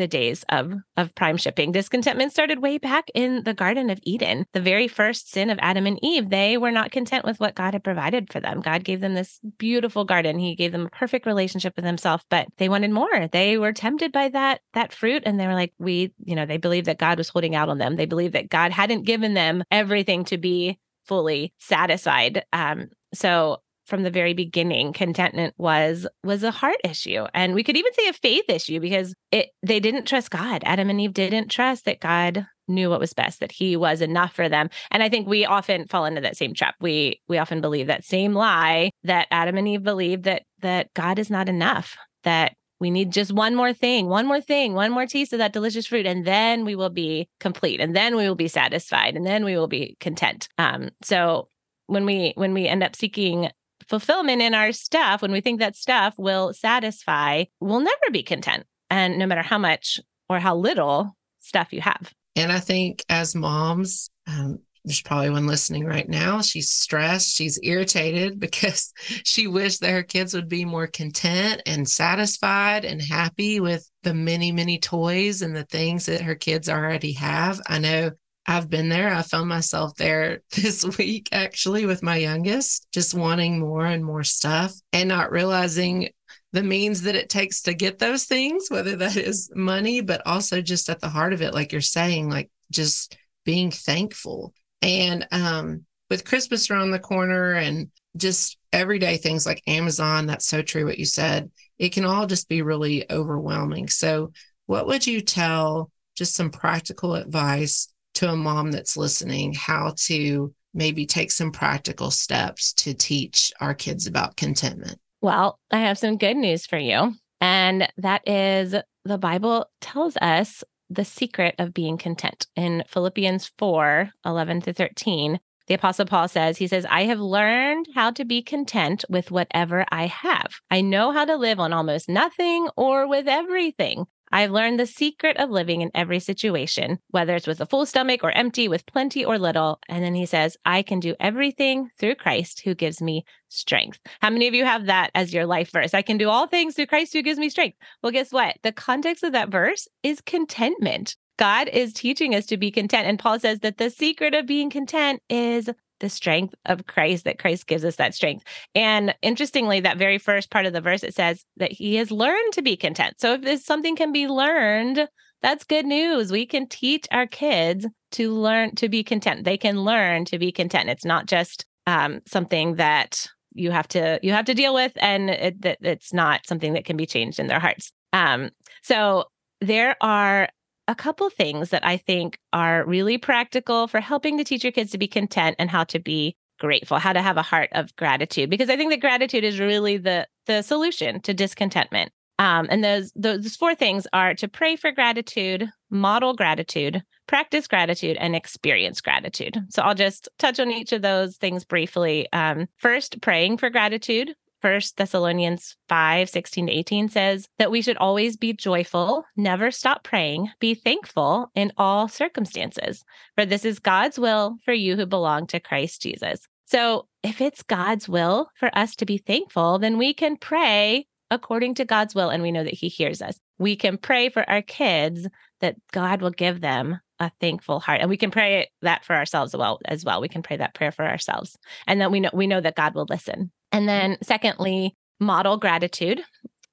the 0.01 0.09
days 0.09 0.45
of 0.49 0.73
of 0.97 1.15
prime 1.15 1.37
shipping. 1.37 1.71
Discontentment 1.71 2.33
started 2.33 2.61
way 2.61 2.79
back 2.79 3.05
in 3.15 3.45
the 3.45 3.55
Garden 3.55 3.91
of 3.91 4.01
Eden. 4.03 4.47
The 4.53 4.61
very 4.61 4.89
first 4.89 5.31
sin 5.31 5.51
of 5.51 5.59
Adam 5.61 5.87
and 5.87 5.99
Eve, 6.03 6.31
they 6.31 6.57
were 6.57 6.71
not 6.71 6.91
content 6.91 7.25
with 7.25 7.39
what 7.39 7.55
God 7.55 7.75
had 7.75 7.85
provided 7.85 8.33
for 8.33 8.41
them. 8.41 8.61
God 8.61 8.83
gave 8.83 9.01
them 9.01 9.15
this 9.15 9.39
beautiful 9.59 10.05
garden. 10.05 10.39
He 10.39 10.57
gave 10.57 10.73
them 10.73 10.87
a 10.87 10.91
perfect 10.91 11.27
relationship 11.27 11.75
with 11.77 11.85
himself, 11.85 12.25
but 12.31 12.49
they 12.57 12.69
wanted 12.69 12.91
more. 12.91 13.29
They 13.29 13.59
were 13.59 13.73
tempted 13.73 14.11
by 14.11 14.31
that 14.31 14.61
that 14.75 14.93
fruit 14.93 15.23
and 15.27 15.39
they 15.39 15.47
were 15.47 15.55
like 15.55 15.75
we, 15.79 16.13
you 16.25 16.35
know, 16.35 16.47
they 16.47 16.57
believed 16.57 16.87
that 16.87 16.99
God 16.99 17.19
was 17.19 17.29
holding 17.29 17.55
out 17.55 17.69
on 17.69 17.79
them. 17.79 17.97
They 17.97 18.07
believed 18.07 18.35
that 18.35 18.51
God 18.51 18.73
hadn't 18.73 19.05
given 19.05 19.35
them 19.35 19.63
everything 19.71 20.25
to 20.27 20.39
be 20.39 20.79
fully 21.05 21.53
satisfied. 21.59 22.45
Um 22.53 22.89
so 23.13 23.59
from 23.91 24.05
the 24.05 24.11
very 24.11 24.33
beginning 24.33 24.93
contentment 24.93 25.55
was 25.59 26.07
was 26.25 26.43
a 26.43 26.51
heart 26.51 26.79
issue. 26.85 27.27
And 27.35 27.55
we 27.55 27.65
could 27.65 27.77
even 27.77 27.93
say 27.93 28.09
a 28.09 28.13
faith 28.15 28.45
issue 28.49 28.81
because 28.81 29.15
it 29.31 29.51
they 29.63 29.81
didn't 29.81 30.07
trust 30.07 30.31
god. 30.31 30.63
Adam 30.65 30.89
and 30.89 31.01
eve 31.01 31.13
didn't 31.13 31.49
trust 31.49 31.85
that 31.85 32.01
god 32.01 32.47
knew 32.69 32.89
what 32.89 33.01
was 33.01 33.13
best 33.13 33.41
that 33.41 33.51
he 33.51 33.77
was 33.77 34.01
enough 34.01 34.33
for 34.33 34.49
them. 34.49 34.71
And 34.91 35.03
i 35.03 35.09
think 35.09 35.29
we 35.29 35.45
often 35.45 35.89
fall 35.89 36.07
into 36.07 36.21
that 36.23 36.37
same 36.37 36.55
trap. 36.55 36.77
We 36.81 37.21
we 37.29 37.37
often 37.37 37.61
believe 37.61 37.89
that 37.89 38.05
same 38.05 38.33
lie 38.33 38.91
that 39.05 39.27
adam 39.31 39.59
and 39.59 39.69
eve 39.69 39.83
believed 39.83 40.25
that 40.25 40.45
that 40.61 40.95
god 40.95 41.19
is 41.19 41.31
not 41.31 41.49
enough 41.49 41.97
that 42.23 42.53
we 42.81 42.91
need 42.91 43.13
just 43.13 43.31
one 43.31 43.55
more 43.55 43.75
thing, 43.75 44.07
one 44.07 44.27
more 44.27 44.41
thing, 44.41 44.73
one 44.73 44.91
more 44.91 45.07
taste 45.07 45.35
of 45.35 45.39
that 45.39 45.53
delicious 45.53 45.87
fruit, 45.87 46.07
and 46.07 46.25
then 46.25 46.65
we 46.65 46.75
will 46.75 46.89
be 46.89 47.29
complete, 47.39 47.79
and 47.79 47.95
then 47.95 48.17
we 48.17 48.27
will 48.27 48.35
be 48.35 48.49
satisfied, 48.49 49.17
and 49.17 49.27
then 49.27 49.45
we 49.45 49.55
will 49.55 49.69
be 49.69 49.99
content. 50.01 50.49
Um, 50.57 50.89
so 51.03 51.49
when 51.91 52.07
we 52.07 52.33
when 52.37 52.55
we 52.55 52.67
end 52.67 52.83
up 52.83 52.97
seeking 52.97 53.51
fulfillment 53.91 54.41
in 54.41 54.55
our 54.55 54.73
stuff, 54.73 55.21
when 55.21 55.33
we 55.33 55.41
think 55.41 55.59
that 55.59 55.77
stuff 55.77 56.15
will 56.17 56.55
satisfy, 56.55 57.45
we'll 57.61 57.81
never 57.81 58.11
be 58.11 58.23
content. 58.23 58.65
And 58.89 59.19
no 59.19 59.27
matter 59.27 59.43
how 59.43 59.59
much 59.59 60.01
or 60.29 60.39
how 60.39 60.57
little 60.57 61.17
stuff 61.41 61.73
you 61.73 61.81
have. 61.81 62.13
And 62.37 62.53
I 62.53 62.61
think 62.61 63.05
as 63.09 63.35
moms, 63.35 64.09
um, 64.29 64.61
there's 64.85 65.03
probably 65.03 65.31
one 65.31 65.47
listening 65.47 65.85
right 65.85 66.09
now. 66.09 66.41
She's 66.41 66.71
stressed. 66.71 67.35
She's 67.37 67.59
irritated 67.63 68.39
because 68.41 68.93
she 69.25 69.47
wished 69.49 69.81
that 69.81 69.91
her 69.91 70.05
kids 70.05 70.35
would 70.35 70.49
be 70.49 70.65
more 70.65 70.87
content 70.87 71.63
and 71.67 71.89
satisfied 71.89 72.85
and 72.85 73.03
happy 73.03 73.61
with 73.61 73.91
the 74.05 74.15
many, 74.15 74.53
many 74.53 74.79
toys 74.79 75.43
and 75.43 75.55
the 75.55 75.65
things 75.65 76.07
that 76.07 76.23
her 76.23 76.37
kids 76.37 76.69
already 76.69 77.13
have. 77.15 77.61
I 77.67 77.79
know 77.79 78.13
I've 78.47 78.71
been 78.71 78.89
there. 78.89 79.13
I 79.13 79.23
found 79.23 79.49
myself 79.49 79.95
there 79.97 80.43
this 80.57 80.85
week 80.99 81.29
actually 81.33 81.87
with 81.87 82.03
my 82.03 82.17
youngest, 82.17 82.87
just 82.93 83.15
wanting 83.15 83.61
more 83.61 83.87
and 83.87 84.05
more 84.05 84.25
stuff 84.25 84.73
and 84.93 85.09
not 85.09 85.31
realizing 85.31 86.11
the 86.53 86.63
means 86.63 87.03
that 87.03 87.15
it 87.15 87.29
takes 87.29 87.63
to 87.63 87.75
get 87.75 87.99
those 87.99 88.25
things, 88.25 88.67
whether 88.69 88.97
that 88.97 89.17
is 89.29 89.51
money, 89.55 90.01
but 90.01 90.23
also 90.27 90.61
just 90.61 90.89
at 90.89 91.01
the 91.01 91.09
heart 91.09 91.33
of 91.33 91.43
it, 91.43 91.55
like 91.55 91.73
you're 91.73 91.81
saying, 91.81 92.29
like 92.29 92.51
just 92.71 93.17
being 93.45 93.71
thankful. 93.71 94.53
And 94.83 95.27
um, 95.31 95.85
with 96.09 96.25
Christmas 96.25 96.71
around 96.71 96.91
the 96.91 96.99
corner 96.99 97.53
and 97.53 97.91
just 98.17 98.59
everyday 98.73 99.17
things 99.17 99.47
like 99.47 99.63
Amazon, 99.67 100.27
that's 100.27 100.47
so 100.47 100.63
true 100.63 100.87
what 100.87 100.99
you 100.99 101.05
said. 101.05 101.51
It 101.79 101.91
can 101.91 102.05
all 102.05 102.27
just 102.27 102.49
be 102.49 102.63
really 102.63 103.11
overwhelming. 103.11 103.89
So, 103.89 104.33
what 104.67 104.87
would 104.87 105.07
you 105.07 105.21
tell 105.21 105.91
just 106.17 106.35
some 106.35 106.51
practical 106.51 107.15
advice 107.15 107.89
to 108.15 108.31
a 108.31 108.37
mom 108.37 108.71
that's 108.71 108.97
listening 108.97 109.55
how 109.55 109.95
to 110.07 110.55
maybe 110.73 111.07
take 111.07 111.31
some 111.31 111.53
practical 111.53 112.11
steps 112.11 112.73
to 112.75 112.95
teach 112.95 113.53
our 113.61 113.75
kids 113.75 114.07
about 114.07 114.37
contentment? 114.37 114.99
Well, 115.21 115.59
I 115.71 115.79
have 115.79 115.99
some 115.99 116.17
good 116.17 116.37
news 116.37 116.67
for 116.67 116.79
you. 116.79 117.15
And 117.41 117.89
that 117.99 118.27
is 118.29 118.75
the 119.05 119.19
Bible 119.19 119.67
tells 119.81 120.17
us 120.19 120.63
the 120.91 121.05
secret 121.05 121.55
of 121.59 121.73
being 121.73 121.97
content. 121.97 122.47
In 122.57 122.85
Philippians 122.87 123.53
4 123.59 124.11
11 124.25 124.61
to 124.63 124.73
13, 124.73 125.41
the 125.69 125.75
Apostle 125.75 126.05
Paul 126.05 126.27
says, 126.27 126.59
He 126.59 126.67
says, 126.67 126.85
I 126.91 127.05
have 127.05 127.21
learned 127.21 127.87
how 127.95 128.11
to 128.11 128.25
be 128.25 128.43
content 128.43 129.05
with 129.09 129.31
whatever 129.31 129.87
I 129.91 130.07
have. 130.07 130.53
I 130.71 130.81
know 130.81 131.13
how 131.13 131.25
to 131.25 131.37
live 131.37 131.61
on 131.61 131.73
almost 131.73 132.09
nothing 132.09 132.69
or 132.77 133.07
with 133.07 133.29
everything. 133.29 134.07
I've 134.33 134.51
learned 134.51 134.79
the 134.79 134.87
secret 134.87 135.37
of 135.39 135.51
living 135.51 135.81
in 135.81 135.91
every 135.95 136.21
situation, 136.21 136.99
whether 137.09 137.35
it's 137.35 137.47
with 137.47 137.61
a 137.61 137.67
full 137.67 137.87
stomach 137.87 138.23
or 138.23 138.31
empty, 138.31 138.69
with 138.69 138.87
plenty 138.87 139.25
or 139.25 139.39
little. 139.39 139.81
And 139.89 140.05
then 140.05 140.15
he 140.15 140.27
says, 140.27 140.57
I 140.65 140.83
can 140.83 141.01
do 141.01 141.17
everything 141.19 141.91
through 141.99 142.15
Christ 142.17 142.63
who 142.65 142.75
gives 142.75 143.03
me 143.03 143.25
strength. 143.49 143.99
How 144.21 144.31
many 144.31 144.47
of 144.47 144.55
you 144.55 144.65
have 144.65 144.87
that 144.87 145.11
as 145.15 145.35
your 145.35 145.47
life 145.47 145.73
verse? 145.73 145.95
I 145.95 146.03
can 146.03 146.19
do 146.19 146.29
all 146.29 146.47
things 146.47 146.75
through 146.75 146.87
Christ 146.87 147.13
who 147.13 147.23
gives 147.23 147.39
me 147.39 147.51
strength. 147.51 147.77
Well, 148.03 148.13
guess 148.13 148.33
what? 148.33 148.57
The 148.63 148.73
context 148.73 149.25
of 149.25 149.33
that 149.33 149.51
verse 149.51 149.89
is 150.03 150.21
contentment. 150.21 151.17
God 151.39 151.69
is 151.69 151.95
teaching 151.95 152.35
us 152.35 152.47
to 152.47 152.57
be 152.57 152.71
content. 152.71 153.09
And 153.09 153.19
Paul 153.19 153.41
says 153.41 153.61
that 153.61 153.79
the 153.79 153.91
secret 153.91 154.35
of 154.35 154.47
being 154.47 154.69
content 154.69 155.23
is 155.31 155.71
the 156.01 156.09
strength 156.09 156.55
of 156.67 156.87
Christ, 156.87 157.25
that 157.25 157.39
Christ 157.39 157.67
gives 157.67 157.85
us 157.85 157.97
that 157.97 158.15
strength. 158.15 158.45
And 158.75 159.15
interestingly, 159.23 159.81
that 159.81 159.99
very 159.99 160.19
first 160.19 160.51
part 160.51 160.67
of 160.67 160.73
the 160.73 160.81
verse, 160.81 161.03
it 161.03 161.15
says 161.15 161.45
that 161.57 161.73
he 161.73 161.97
has 161.97 162.11
learned 162.11 162.53
to 162.55 162.63
be 162.63 162.77
content. 162.77 163.15
So 163.19 163.35
if 163.35 163.43
this 163.43 163.65
something 163.65 163.97
can 163.97 164.13
be 164.13 164.27
learned, 164.27 165.09
that's 165.43 165.65
good 165.65 165.87
news. 165.87 166.31
We 166.31 166.47
can 166.47 166.69
teach 166.69 167.07
our 167.11 167.27
kids 167.27 167.87
to 168.13 168.33
learn 168.33 168.75
to 168.77 168.89
be 168.89 169.03
content. 169.03 169.45
They 169.45 169.57
can 169.57 169.85
learn 169.85 170.25
to 170.27 170.39
be 170.39 170.53
content. 170.53 170.91
It's 170.91 171.05
not 171.05 171.27
just 171.27 171.65
um, 171.87 172.21
something 172.27 172.77
that 172.77 173.27
you 173.53 173.71
have 173.71 173.89
to 173.89 174.21
you 174.23 174.33
have 174.33 174.45
to 174.45 174.55
deal 174.55 174.75
with, 174.75 174.93
and 174.97 175.31
it, 175.31 175.63
that 175.63 175.79
it's 175.81 176.13
not 176.13 176.47
something 176.47 176.75
that 176.75 176.85
can 176.85 176.97
be 176.97 177.07
changed 177.07 177.41
in 177.41 177.47
their 177.47 177.59
hearts. 177.59 177.93
Um, 178.13 178.51
so 178.83 179.25
there 179.61 179.97
are 180.01 180.49
a 180.89 180.95
couple 180.95 181.31
things 181.31 181.71
that 181.71 181.87
I 181.87 181.97
think 181.97 182.39
are 182.53 182.85
really 182.85 183.19
practical 183.19 183.87
for 183.87 184.01
helping 184.01 184.39
to 184.39 184.45
teach 184.45 184.65
your 184.65 184.73
kids 184.73 184.91
to 184.93 184.99
be 184.99 185.09
content 185.09 185.57
and 185.59 185.71
how 185.71 185.85
to 185.85 185.99
be 185.99 186.37
grateful, 186.59 186.99
how 186.99 187.13
to 187.13 187.23
have 187.23 187.37
a 187.37 187.43
heart 187.43 187.71
of 187.73 187.95
gratitude, 187.97 188.51
because 188.51 188.71
I 188.71 188.77
think 188.77 188.91
that 188.91 189.01
gratitude 189.01 189.45
is 189.45 189.59
really 189.59 189.97
the 189.97 190.27
the 190.47 190.63
solution 190.63 191.21
to 191.23 191.35
discontentment. 191.35 192.13
Um, 192.39 192.69
and 192.71 192.83
those 192.83 193.13
those 193.15 193.57
four 193.57 193.75
things 193.75 194.07
are 194.13 194.35
to 194.35 194.49
pray 194.49 194.77
for 194.77 194.93
gratitude, 194.93 195.69
model 195.91 196.35
gratitude, 196.35 197.03
practice 197.27 197.67
gratitude, 197.67 198.17
and 198.17 198.35
experience 198.35 199.01
gratitude. 199.01 199.59
So 199.69 199.83
I'll 199.83 199.95
just 199.95 200.29
touch 200.39 200.59
on 200.59 200.71
each 200.71 200.93
of 200.93 201.03
those 201.03 201.37
things 201.37 201.65
briefly. 201.65 202.33
Um, 202.33 202.67
first, 202.77 203.21
praying 203.21 203.59
for 203.59 203.71
gratitude. 203.71 204.35
First 204.61 204.97
Thessalonians 204.97 205.77
5, 205.89 206.29
16 206.29 206.67
to 206.67 206.73
18 206.73 207.09
says 207.09 207.49
that 207.59 207.71
we 207.71 207.81
should 207.81 207.97
always 207.97 208.37
be 208.37 208.53
joyful, 208.53 209.25
never 209.37 209.71
stop 209.71 210.05
praying, 210.05 210.51
be 210.61 210.75
thankful 210.75 211.51
in 211.55 211.73
all 211.79 212.09
circumstances, 212.09 213.05
for 213.35 213.47
this 213.47 213.65
is 213.65 213.79
God's 213.79 214.19
will 214.19 214.57
for 214.65 214.75
you 214.75 214.97
who 214.97 215.07
belong 215.07 215.47
to 215.49 215.61
Christ 215.61 216.03
Jesus. 216.03 216.47
So 216.67 217.09
if 217.23 217.41
it's 217.41 217.63
God's 217.63 218.09
will 218.09 218.51
for 218.55 218.71
us 218.77 218.95
to 218.97 219.07
be 219.07 219.19
thankful, 219.19 219.79
then 219.79 219.99
we 219.99 220.13
can 220.15 220.37
pray 220.37 221.07
according 221.31 221.75
to 221.77 221.85
God's 221.85 222.15
will 222.15 222.29
and 222.29 222.43
we 222.43 222.53
know 222.53 222.65
that 222.65 222.75
He 222.75 222.89
hears 222.89 223.23
us. 223.23 223.39
We 223.59 223.77
can 223.77 223.99
pray 223.99 224.29
for 224.29 224.49
our 224.49 224.63
kids 224.63 225.27
that 225.61 225.77
God 225.93 226.23
will 226.23 226.31
give 226.31 226.61
them 226.61 227.01
a 227.21 227.31
thankful 227.41 227.79
heart. 227.79 228.01
And 228.01 228.11
we 228.11 228.17
can 228.17 228.31
pray 228.31 228.71
that 228.83 229.05
for 229.05 229.15
ourselves 229.15 229.55
as 229.55 229.59
well 229.59 229.79
as 229.85 230.05
well. 230.05 230.21
We 230.21 230.29
can 230.29 230.43
pray 230.43 230.57
that 230.57 230.75
prayer 230.75 230.91
for 230.91 231.07
ourselves. 231.07 231.57
And 231.87 232.01
then 232.01 232.11
we 232.11 232.21
know 232.21 232.31
we 232.33 232.47
know 232.47 232.61
that 232.61 232.75
God 232.75 232.95
will 232.95 233.07
listen. 233.09 233.53
And 233.71 233.89
then, 233.89 234.17
secondly, 234.23 234.97
model 235.21 235.57
gratitude. 235.57 236.23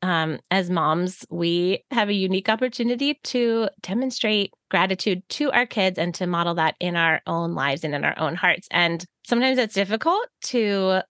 Um, 0.04 0.39
as 0.51 0.70
moms, 0.70 1.25
we 1.32 1.84
have 1.89 2.08
a 2.10 2.13
unique 2.13 2.50
opportunity 2.50 3.20
to 3.24 3.68
demonstrate 3.82 4.51
gratitude 4.70 5.27
to 5.30 5.51
our 5.51 5.66
kids 5.66 5.98
and 5.98 6.13
to 6.16 6.27
model 6.27 6.54
that 6.56 6.75
in 6.80 6.96
our 6.96 7.22
own 7.25 7.56
lives 7.56 7.84
and 7.84 7.96
in 7.96 8.06
our 8.06 8.18
own 8.20 8.36
hearts. 8.36 8.68
And 8.70 9.04
sometimes 9.25 9.58
it's 9.58 9.74
difficult 9.74 10.27
to 10.44 11.01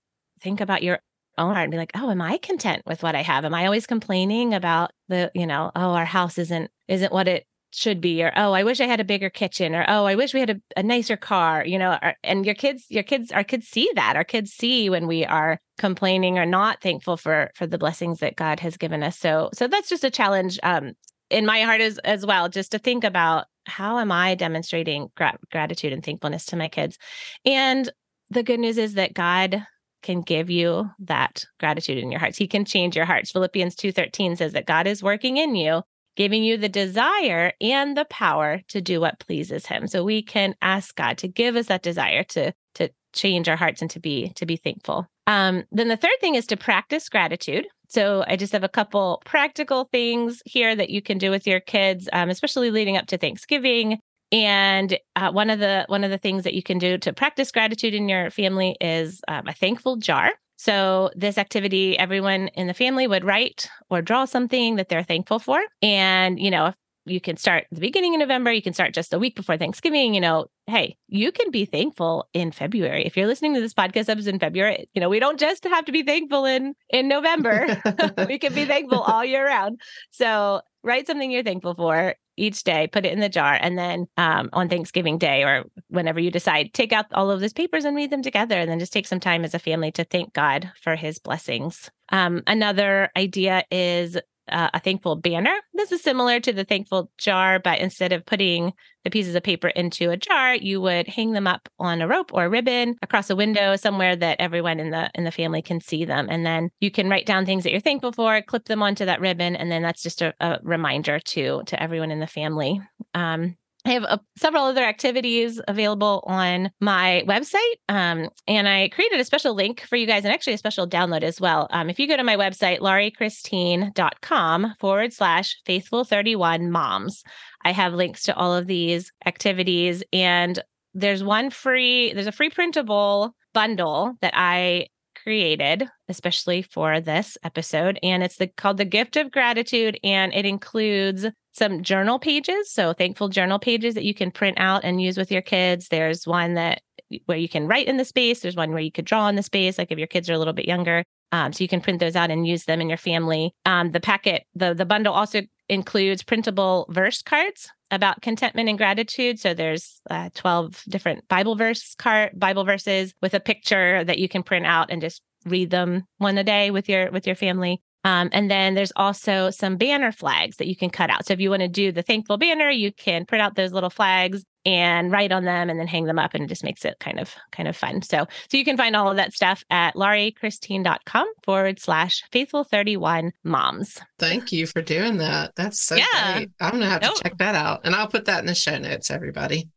think 0.41 0.62
about 0.62 0.84
your 0.84 1.00
own 1.38 1.53
heart 1.53 1.65
and 1.65 1.72
be 1.72 1.77
like, 1.77 1.91
oh, 1.96 2.10
am 2.10 2.22
I 2.22 2.38
content 2.38 2.84
with 2.86 3.03
what 3.03 3.13
I 3.13 3.24
have? 3.24 3.44
Am 3.44 3.53
I 3.53 3.65
always 3.65 3.86
complaining 3.86 4.53
about 4.53 4.91
the, 5.10 5.32
you 5.36 5.46
know, 5.46 5.70
oh, 5.75 5.91
our 5.91 6.06
house 6.06 6.38
isn't 6.38 6.72
isn't 6.88 7.12
what 7.12 7.27
it 7.27 7.46
should 7.71 8.00
be 8.00 8.24
or 8.24 8.31
oh 8.36 8.53
i 8.53 8.63
wish 8.63 8.79
i 8.79 8.86
had 8.86 9.00
a 9.00 9.05
bigger 9.05 9.29
kitchen 9.29 9.75
or 9.75 9.86
oh 9.88 10.05
i 10.05 10.15
wish 10.15 10.33
we 10.33 10.39
had 10.39 10.50
a, 10.50 10.62
a 10.77 10.83
nicer 10.83 11.17
car 11.17 11.65
you 11.65 11.77
know 11.77 11.97
and 12.24 12.45
your 12.45 12.55
kids 12.55 12.86
your 12.89 13.03
kids 13.03 13.31
our 13.31 13.43
kids 13.43 13.67
see 13.67 13.89
that 13.95 14.15
our 14.15 14.24
kids 14.24 14.51
see 14.51 14.89
when 14.89 15.07
we 15.07 15.25
are 15.25 15.59
complaining 15.77 16.39
or 16.39 16.45
not 16.45 16.81
thankful 16.81 17.17
for 17.17 17.51
for 17.55 17.67
the 17.67 17.77
blessings 17.77 18.19
that 18.19 18.36
god 18.36 18.59
has 18.59 18.77
given 18.77 19.03
us 19.03 19.17
so 19.17 19.50
so 19.53 19.67
that's 19.67 19.89
just 19.89 20.03
a 20.03 20.09
challenge 20.09 20.59
um 20.63 20.93
in 21.29 21.45
my 21.45 21.62
heart 21.62 21.81
as 21.81 21.97
as 22.00 22.25
well 22.25 22.47
just 22.47 22.71
to 22.71 22.79
think 22.79 23.03
about 23.03 23.45
how 23.65 24.00
am 24.00 24.12
i 24.12 24.33
demonstrating 24.33 25.09
gra- 25.15 25.38
gratitude 25.51 25.91
and 25.91 26.03
thankfulness 26.03 26.45
to 26.45 26.55
my 26.55 26.69
kids 26.69 26.97
and 27.45 27.91
the 28.29 28.43
good 28.43 28.59
news 28.59 28.77
is 28.77 28.93
that 28.93 29.13
god 29.13 29.65
can 30.03 30.21
give 30.21 30.50
you 30.50 30.89
that 31.00 31.43
gratitude 31.59 31.97
in 31.97 32.12
your 32.12 32.19
hearts. 32.19 32.38
He 32.38 32.47
can 32.47 32.65
change 32.65 32.95
your 32.95 33.05
hearts. 33.05 33.31
Philippians 33.31 33.75
2:13 33.75 34.38
says 34.38 34.53
that 34.53 34.67
God 34.67 34.88
is 34.88 35.03
working 35.03 35.38
in 35.38 35.55
you 35.55 35.81
giving 36.17 36.43
you 36.43 36.57
the 36.57 36.67
desire 36.67 37.53
and 37.62 37.95
the 37.95 38.05
power 38.05 38.62
to 38.67 38.81
do 38.81 39.00
what 39.00 39.19
pleases 39.19 39.67
him. 39.67 39.88
So 39.88 40.03
we 40.03 40.21
can 40.21 40.55
ask 40.62 40.93
God 40.95 41.17
to 41.19 41.29
give 41.29 41.55
us 41.55 41.67
that 41.67 41.83
desire 41.83 42.24
to 42.25 42.51
to 42.75 42.89
change 43.13 43.47
our 43.47 43.55
hearts 43.55 43.81
and 43.81 43.89
to 43.91 44.00
be 44.00 44.33
to 44.36 44.45
be 44.45 44.57
thankful. 44.57 45.07
Um, 45.27 45.63
then 45.71 45.88
the 45.88 45.97
third 45.97 46.19
thing 46.19 46.36
is 46.36 46.47
to 46.47 46.57
practice 46.57 47.07
gratitude. 47.07 47.67
So 47.89 48.25
I 48.27 48.36
just 48.36 48.51
have 48.51 48.65
a 48.65 48.69
couple 48.69 49.21
practical 49.25 49.88
things 49.91 50.41
here 50.45 50.75
that 50.75 50.89
you 50.89 51.01
can 51.01 51.17
do 51.17 51.31
with 51.31 51.47
your 51.47 51.62
kids, 51.62 52.09
um, 52.12 52.29
especially 52.29 52.69
leading 52.69 52.97
up 52.97 53.05
to 53.07 53.17
Thanksgiving. 53.17 54.00
And 54.31 55.00
uh, 55.15 55.31
one 55.31 55.50
of 55.50 55.59
the 55.59 55.86
one 55.88 56.03
of 56.03 56.12
the 56.12 56.17
things 56.17 56.43
that 56.43 56.53
you 56.53 56.63
can 56.63 56.79
do 56.79 56.97
to 56.97 57.13
practice 57.13 57.51
gratitude 57.51 57.93
in 57.93 58.09
your 58.09 58.29
family 58.29 58.75
is 58.81 59.21
um, 59.27 59.47
a 59.47 59.53
thankful 59.53 59.97
jar. 59.97 60.31
So, 60.58 61.12
this 61.16 61.38
activity, 61.38 61.98
everyone 61.98 62.50
in 62.50 62.68
the 62.68 62.74
family 62.74 63.08
would 63.08 63.24
write 63.24 63.70
or 63.90 64.02
draw 64.02 64.26
something 64.26 64.76
that 64.76 64.90
they're 64.90 65.04
thankful 65.04 65.40
for. 65.40 65.62
And, 65.82 66.40
you 66.40 66.50
know, 66.50 66.68
if 66.68 66.76
you 67.06 67.22
can 67.22 67.38
start 67.38 67.68
the 67.72 67.80
beginning 67.80 68.16
of 68.16 68.20
November, 68.20 68.52
you 68.52 68.62
can 68.62 68.74
start 68.74 68.94
just 68.94 69.14
a 69.14 69.20
week 69.20 69.36
before 69.36 69.58
Thanksgiving. 69.58 70.14
You 70.14 70.22
know, 70.22 70.48
hey, 70.66 70.98
you 71.08 71.32
can 71.32 71.52
be 71.52 71.66
thankful 71.66 72.28
in 72.34 72.52
February. 72.52 73.06
If 73.06 73.16
you're 73.16 73.28
listening 73.28 73.54
to 73.54 73.62
this 73.62 73.74
podcast 73.74 74.10
episode 74.10 74.34
in 74.34 74.40
February, 74.40 74.90
you 74.94 75.00
know, 75.00 75.10
we 75.10 75.20
don't 75.20 75.40
just 75.40 75.64
have 75.64 75.86
to 75.86 75.92
be 75.92 76.04
thankful 76.04 76.46
in 76.46 76.74
in 76.90 77.08
November. 77.08 77.66
we 78.28 78.40
can 78.40 78.54
be 78.54 78.66
thankful 78.66 79.00
all 79.08 79.24
year 79.24 79.46
round. 79.46 79.80
So, 80.12 80.62
write 80.84 81.08
something 81.08 81.32
you're 81.32 81.44
thankful 81.44 81.76
for 81.76 82.16
each 82.38 82.63
day, 82.63 82.88
put 82.88 83.06
it 83.06 83.12
in 83.12 83.20
the 83.20 83.29
jar, 83.29 83.58
and 83.60 83.77
then 83.77 84.08
um, 84.17 84.50
on 84.53 84.70
Thanksgiving 84.70 85.17
Day 85.17 85.44
or 85.44 85.65
whenever 85.89 86.20
you 86.20 86.32
decide, 86.32 86.74
take 86.74 86.94
out 86.94 87.06
all 87.13 87.32
of 87.32 87.41
those 87.41 87.53
papers 87.53 87.86
and 87.86 87.96
read 87.96 88.12
them 88.12 88.22
together, 88.22 88.58
and 88.58 88.70
then 88.70 88.79
just 88.79 88.94
take 88.94 89.08
some 89.08 89.20
time 89.20 89.44
as 89.44 89.53
a 89.53 89.60
family 89.60 89.91
to 89.94 90.03
thank 90.03 90.34
God 90.34 90.72
for 90.82 90.96
His 90.96 91.20
blessings. 91.20 91.89
Um, 92.10 92.44
another 92.48 93.10
idea 93.17 93.63
is 93.72 94.17
uh, 94.50 94.70
a 94.74 94.80
thankful 94.80 95.16
banner. 95.16 95.56
This 95.74 95.92
is 95.92 96.01
similar 96.01 96.39
to 96.39 96.54
the 96.54 96.63
thankful 96.63 97.12
jar, 97.18 97.60
but 97.60 97.80
instead 97.80 98.13
of 98.13 98.25
putting 98.25 98.74
the 99.04 99.10
pieces 99.10 99.36
of 99.36 99.44
paper 99.44 99.70
into 99.70 100.10
a 100.10 100.18
jar, 100.18 100.56
you 100.56 100.82
would 100.82 101.08
hang 101.08 101.32
them 101.32 101.48
up 101.48 101.70
on 101.80 102.01
a 102.01 102.08
rope 102.08 102.32
or 102.34 102.46
a 102.46 102.50
ribbon 102.50 102.96
across 103.01 103.30
a 103.30 103.36
window 103.36 103.75
somewhere 103.75 104.16
that 104.16 104.42
everyone 104.42 104.80
in 104.80 104.92
the 104.92 105.10
in 105.16 105.24
the 105.24 105.32
family 105.32 105.62
can 105.62 105.80
see 105.80 106.06
them. 106.06 106.27
And 106.30 106.46
then 106.46 106.70
you 106.80 106.92
can 106.92 107.10
write 107.10 107.25
down 107.25 107.46
things 107.46 107.63
that 107.63 107.72
you're 107.72 107.80
thankful 107.80 108.12
for, 108.12 108.42
clip 108.42 108.66
them 108.66 108.84
onto 108.84 109.06
that 109.06 109.22
ribbon, 109.22 109.56
and 109.56 109.72
then 109.72 109.82
that's 109.82 110.04
just 110.04 110.22
a, 110.22 110.34
a 110.39 110.60
reminder 110.63 111.20
to 111.20 111.63
to 111.66 111.82
everyone 111.82 112.12
in 112.12 112.20
the 112.20 112.27
family. 112.27 112.82
Um, 113.13 113.56
I 113.88 113.91
have 113.91 114.03
uh, 114.03 114.17
several 114.38 114.65
other 114.65 114.84
activities 114.84 115.62
available 115.65 116.22
on 116.27 116.72
my 116.82 117.24
website. 117.25 117.75
Um, 117.88 118.29
and 118.46 118.67
I 118.67 118.89
created 118.89 119.22
a 119.22 119.24
special 119.24 119.56
link 119.56 119.79
for 119.82 119.96
you 119.96 120.06
guys 120.06 120.25
and 120.25 120.34
actually 120.34 120.53
a 120.53 120.58
special 120.58 120.86
download 120.86 121.24
as 121.24 121.39
well. 121.39 121.67
Um, 121.72 121.89
if 121.89 121.98
you 121.98 122.06
go 122.06 122.17
to 122.17 122.24
my 122.24 122.36
website, 122.36 122.79
lauriechristine.com 122.79 124.75
forward 124.77 125.13
slash 125.13 125.56
faithful 125.65 126.03
31 126.03 126.70
moms, 126.70 127.24
I 127.63 127.72
have 127.72 127.94
links 127.94 128.24
to 128.24 128.36
all 128.36 128.53
of 128.53 128.67
these 128.67 129.13
activities. 129.25 130.03
And 130.12 130.62
there's 130.94 131.24
one 131.24 131.50
free, 131.50 132.12
there's 132.12 132.27
a 132.27 132.34
free 132.34 132.50
printable 132.50 133.36
bundle 133.53 134.17
that 134.20 134.34
I 134.36 134.88
created 135.24 135.89
especially 136.10 136.62
for 136.62 137.01
this 137.01 137.38
episode 137.44 138.00
and 138.01 138.24
it's 138.24 138.38
the 138.38 138.48
called 138.48 138.77
the 138.77 138.86
gift 138.86 139.17
of 139.17 139.32
gratitude 139.32 140.00
and 140.03 140.34
it 140.34 140.46
includes 140.46 141.25
some 141.58 141.82
journal 141.82 142.20
pages. 142.20 142.72
So 142.72 142.94
thankful 142.94 143.30
journal 143.30 143.60
pages 143.60 143.96
that 143.96 144.04
you 144.04 144.14
can 144.14 144.32
print 144.32 144.58
out 144.60 144.84
and 144.84 145.02
use 145.02 145.18
with 145.18 145.32
your 145.32 145.42
kids. 145.42 145.88
There's 145.90 146.28
one 146.28 146.54
that 146.54 146.82
where 147.26 147.38
you 147.38 147.50
can 147.50 147.68
write 147.68 147.88
in 147.88 147.98
the 147.98 148.06
space. 148.06 148.42
There's 148.42 148.56
one 148.56 148.72
where 148.72 148.82
you 148.82 148.92
could 148.92 149.06
draw 149.06 149.28
in 149.28 149.36
the 149.36 149.44
space, 149.44 149.78
like 149.78 149.92
if 149.92 149.98
your 149.98 150.08
kids 150.08 150.30
are 150.30 150.34
a 150.34 150.38
little 150.38 150.54
bit 150.54 150.68
younger. 150.68 151.04
Um, 151.32 151.52
so 151.52 151.64
you 151.64 151.68
can 151.68 151.82
print 151.82 152.00
those 152.00 152.16
out 152.16 152.32
and 152.32 152.48
use 152.48 152.66
them 152.66 152.80
in 152.80 152.90
your 152.90 152.98
family. 152.98 153.54
Um, 153.66 153.92
the 153.92 154.00
packet, 154.00 154.44
the 154.56 154.74
the 154.74 154.86
bundle 154.86 155.14
also 155.14 155.42
includes 155.70 156.24
printable 156.24 156.86
verse 156.90 157.22
cards 157.22 157.70
about 157.92 158.22
contentment 158.22 158.70
and 158.70 158.78
gratitude. 158.78 159.40
So 159.40 159.54
there's 159.54 160.02
uh, 160.10 160.30
12 160.36 160.84
different 160.88 161.28
Bible 161.28 161.56
verse 161.56 161.96
card 161.96 162.32
Bible 162.38 162.64
verses 162.64 163.14
with 163.22 163.34
a 163.34 163.40
picture 163.40 164.04
that 164.04 164.20
you 164.20 164.30
can 164.30 164.44
print 164.44 164.66
out 164.66 164.90
and 164.90 165.02
just 165.02 165.22
read 165.46 165.70
them 165.70 166.06
one 166.18 166.38
a 166.38 166.44
day 166.44 166.72
with 166.72 166.88
your 166.90 167.12
with 167.12 167.26
your 167.26 167.36
family. 167.36 167.82
Um, 168.08 168.30
and 168.32 168.50
then 168.50 168.74
there's 168.74 168.94
also 168.96 169.50
some 169.50 169.76
banner 169.76 170.14
flags 170.14 170.56
that 170.58 170.68
you 170.68 170.78
can 170.78 170.90
cut 170.90 171.10
out. 171.10 171.26
So 171.26 171.34
if 171.34 171.42
you 171.42 171.50
want 171.50 171.64
to 171.64 171.68
do 171.68 171.92
the 171.92 172.02
thankful 172.02 172.38
banner, 172.38 172.70
you 172.70 172.94
can 172.94 173.26
print 173.26 173.42
out 173.42 173.56
those 173.56 173.74
little 173.74 173.90
flags 173.90 174.46
and 174.66 175.12
write 175.12 175.34
on 175.34 175.44
them 175.44 175.70
and 175.70 175.78
then 175.78 175.88
hang 175.88 176.06
them 176.06 176.18
up 176.18 176.34
and 176.34 176.46
it 176.46 176.48
just 176.48 176.64
makes 176.64 176.86
it 176.86 176.98
kind 177.02 177.20
of 177.20 177.36
kind 177.52 177.68
of 177.68 177.76
fun. 177.76 178.02
So 178.02 178.26
so 178.50 178.58
you 178.58 178.64
can 178.64 178.78
find 178.78 178.96
all 178.96 179.12
of 179.12 179.18
that 179.18 179.34
stuff 179.34 179.62
at 179.70 179.96
lauriechristine.com 179.96 181.28
forward 181.44 181.82
slash 181.82 182.24
faithful 182.32 182.64
31 182.64 183.34
moms. 183.44 184.00
Thank 184.20 184.54
you 184.54 184.68
for 184.68 184.82
doing 184.82 185.18
that. 185.18 185.52
That's 185.58 185.82
so 185.82 185.96
yeah. 185.96 186.34
great. 186.34 186.52
I'm 186.62 186.72
gonna 186.72 186.88
have 186.88 187.02
to 187.02 187.22
check 187.22 187.38
that 187.40 187.56
out. 187.56 187.82
And 187.84 187.94
I'll 187.94 188.08
put 188.08 188.24
that 188.26 188.40
in 188.40 188.46
the 188.46 188.56
show 188.56 188.78
notes, 188.78 189.12
everybody. 189.12 189.68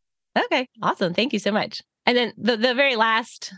Okay. 0.45 0.69
Awesome. 0.81 1.13
Thank 1.13 1.33
you 1.33 1.39
so 1.39 1.51
much. 1.51 1.81
And 2.05 2.17
then 2.17 2.33
the, 2.37 2.55
the 2.55 2.73
very 2.73 2.95
last 2.95 3.53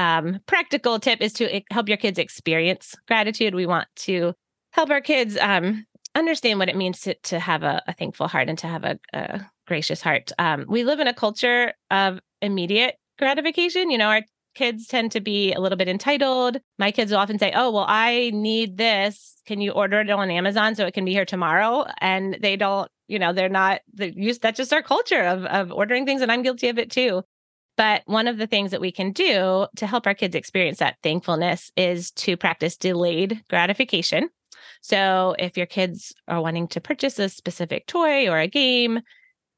um, 0.00 0.40
practical 0.46 0.98
tip 0.98 1.20
is 1.20 1.32
to 1.34 1.60
help 1.70 1.88
your 1.88 1.98
kids 1.98 2.18
experience 2.18 2.94
gratitude. 3.06 3.54
We 3.54 3.66
want 3.66 3.88
to 3.96 4.34
help 4.72 4.90
our 4.90 5.00
kids 5.00 5.36
um, 5.38 5.84
understand 6.14 6.58
what 6.58 6.68
it 6.68 6.76
means 6.76 7.00
to, 7.00 7.14
to 7.14 7.38
have 7.38 7.62
a, 7.62 7.82
a 7.86 7.92
thankful 7.92 8.28
heart 8.28 8.48
and 8.48 8.58
to 8.58 8.66
have 8.66 8.84
a, 8.84 8.98
a 9.12 9.40
gracious 9.66 10.00
heart. 10.00 10.32
Um, 10.38 10.64
we 10.68 10.84
live 10.84 11.00
in 11.00 11.06
a 11.06 11.14
culture 11.14 11.74
of 11.90 12.18
immediate 12.40 12.96
gratification. 13.18 13.90
You 13.90 13.98
know, 13.98 14.08
our 14.08 14.22
kids 14.54 14.86
tend 14.86 15.12
to 15.12 15.20
be 15.20 15.52
a 15.52 15.60
little 15.60 15.76
bit 15.76 15.88
entitled. 15.88 16.58
My 16.78 16.90
kids 16.90 17.12
will 17.12 17.18
often 17.18 17.38
say, 17.38 17.52
Oh, 17.54 17.70
well, 17.70 17.86
I 17.86 18.30
need 18.32 18.78
this. 18.78 19.40
Can 19.46 19.60
you 19.60 19.72
order 19.72 20.00
it 20.00 20.10
on 20.10 20.30
Amazon 20.30 20.74
so 20.74 20.86
it 20.86 20.94
can 20.94 21.04
be 21.04 21.12
here 21.12 21.26
tomorrow? 21.26 21.84
And 21.98 22.38
they 22.40 22.56
don't, 22.56 22.90
you 23.06 23.18
know, 23.18 23.32
they're 23.32 23.48
not, 23.48 23.80
they 23.92 24.12
use 24.16 24.38
that's 24.38 24.56
just 24.56 24.72
our 24.72 24.82
culture 24.82 25.22
of, 25.22 25.44
of 25.44 25.72
ordering 25.72 26.06
things. 26.06 26.22
And 26.22 26.32
I'm 26.32 26.42
guilty 26.42 26.68
of 26.68 26.78
it 26.78 26.90
too. 26.90 27.22
But 27.80 28.02
one 28.04 28.28
of 28.28 28.36
the 28.36 28.46
things 28.46 28.72
that 28.72 28.82
we 28.82 28.92
can 28.92 29.10
do 29.10 29.66
to 29.76 29.86
help 29.86 30.06
our 30.06 30.12
kids 30.12 30.34
experience 30.34 30.80
that 30.80 30.98
thankfulness 31.02 31.72
is 31.78 32.10
to 32.10 32.36
practice 32.36 32.76
delayed 32.76 33.42
gratification. 33.48 34.28
So 34.82 35.34
if 35.38 35.56
your 35.56 35.64
kids 35.64 36.12
are 36.28 36.42
wanting 36.42 36.68
to 36.68 36.80
purchase 36.82 37.18
a 37.18 37.30
specific 37.30 37.86
toy 37.86 38.28
or 38.28 38.38
a 38.38 38.48
game, 38.48 39.00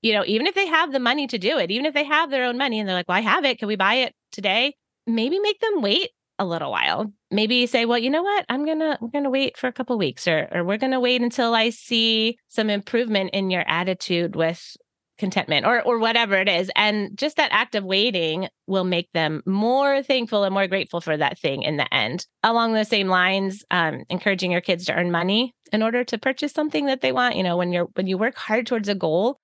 you 0.02 0.12
know, 0.12 0.22
even 0.24 0.46
if 0.46 0.54
they 0.54 0.68
have 0.68 0.92
the 0.92 1.00
money 1.00 1.26
to 1.26 1.36
do 1.36 1.58
it, 1.58 1.72
even 1.72 1.84
if 1.84 1.94
they 1.94 2.04
have 2.04 2.30
their 2.30 2.44
own 2.44 2.56
money 2.56 2.78
and 2.78 2.88
they're 2.88 2.94
like, 2.94 3.08
well, 3.08 3.18
I 3.18 3.22
have 3.22 3.44
it, 3.44 3.58
can 3.58 3.66
we 3.66 3.74
buy 3.74 3.94
it 3.94 4.14
today? 4.30 4.76
Maybe 5.04 5.40
make 5.40 5.58
them 5.58 5.82
wait 5.82 6.10
a 6.38 6.44
little 6.44 6.70
while. 6.70 7.12
Maybe 7.32 7.66
say, 7.66 7.86
well, 7.86 7.98
you 7.98 8.08
know 8.08 8.22
what? 8.22 8.46
I'm 8.48 8.64
gonna 8.64 8.98
we're 9.00 9.08
gonna 9.08 9.30
wait 9.30 9.56
for 9.56 9.66
a 9.66 9.72
couple 9.72 9.98
weeks, 9.98 10.28
or 10.28 10.48
or 10.52 10.62
we're 10.62 10.78
gonna 10.78 11.00
wait 11.00 11.22
until 11.22 11.56
I 11.56 11.70
see 11.70 12.38
some 12.48 12.70
improvement 12.70 13.30
in 13.32 13.50
your 13.50 13.64
attitude 13.66 14.36
with 14.36 14.76
contentment 15.22 15.64
or 15.64 15.80
or 15.82 16.00
whatever 16.00 16.34
it 16.34 16.48
is 16.48 16.68
and 16.74 17.16
just 17.16 17.36
that 17.36 17.52
act 17.52 17.76
of 17.76 17.84
waiting 17.84 18.48
will 18.66 18.82
make 18.82 19.08
them 19.12 19.40
more 19.46 20.02
thankful 20.02 20.42
and 20.42 20.52
more 20.52 20.66
grateful 20.66 21.00
for 21.00 21.16
that 21.16 21.38
thing 21.38 21.62
in 21.62 21.76
the 21.76 21.94
end. 21.94 22.26
Along 22.42 22.72
the 22.72 22.84
same 22.84 23.06
lines 23.06 23.64
um, 23.70 24.02
encouraging 24.10 24.50
your 24.50 24.60
kids 24.60 24.84
to 24.86 24.94
earn 24.94 25.12
money 25.12 25.54
in 25.72 25.80
order 25.80 26.02
to 26.02 26.18
purchase 26.18 26.52
something 26.52 26.86
that 26.86 27.02
they 27.02 27.12
want 27.12 27.36
you 27.36 27.44
know 27.44 27.56
when 27.56 27.72
you're 27.72 27.86
when 27.94 28.08
you 28.08 28.18
work 28.18 28.36
hard 28.36 28.66
towards 28.66 28.88
a 28.88 28.96
goal 28.96 29.38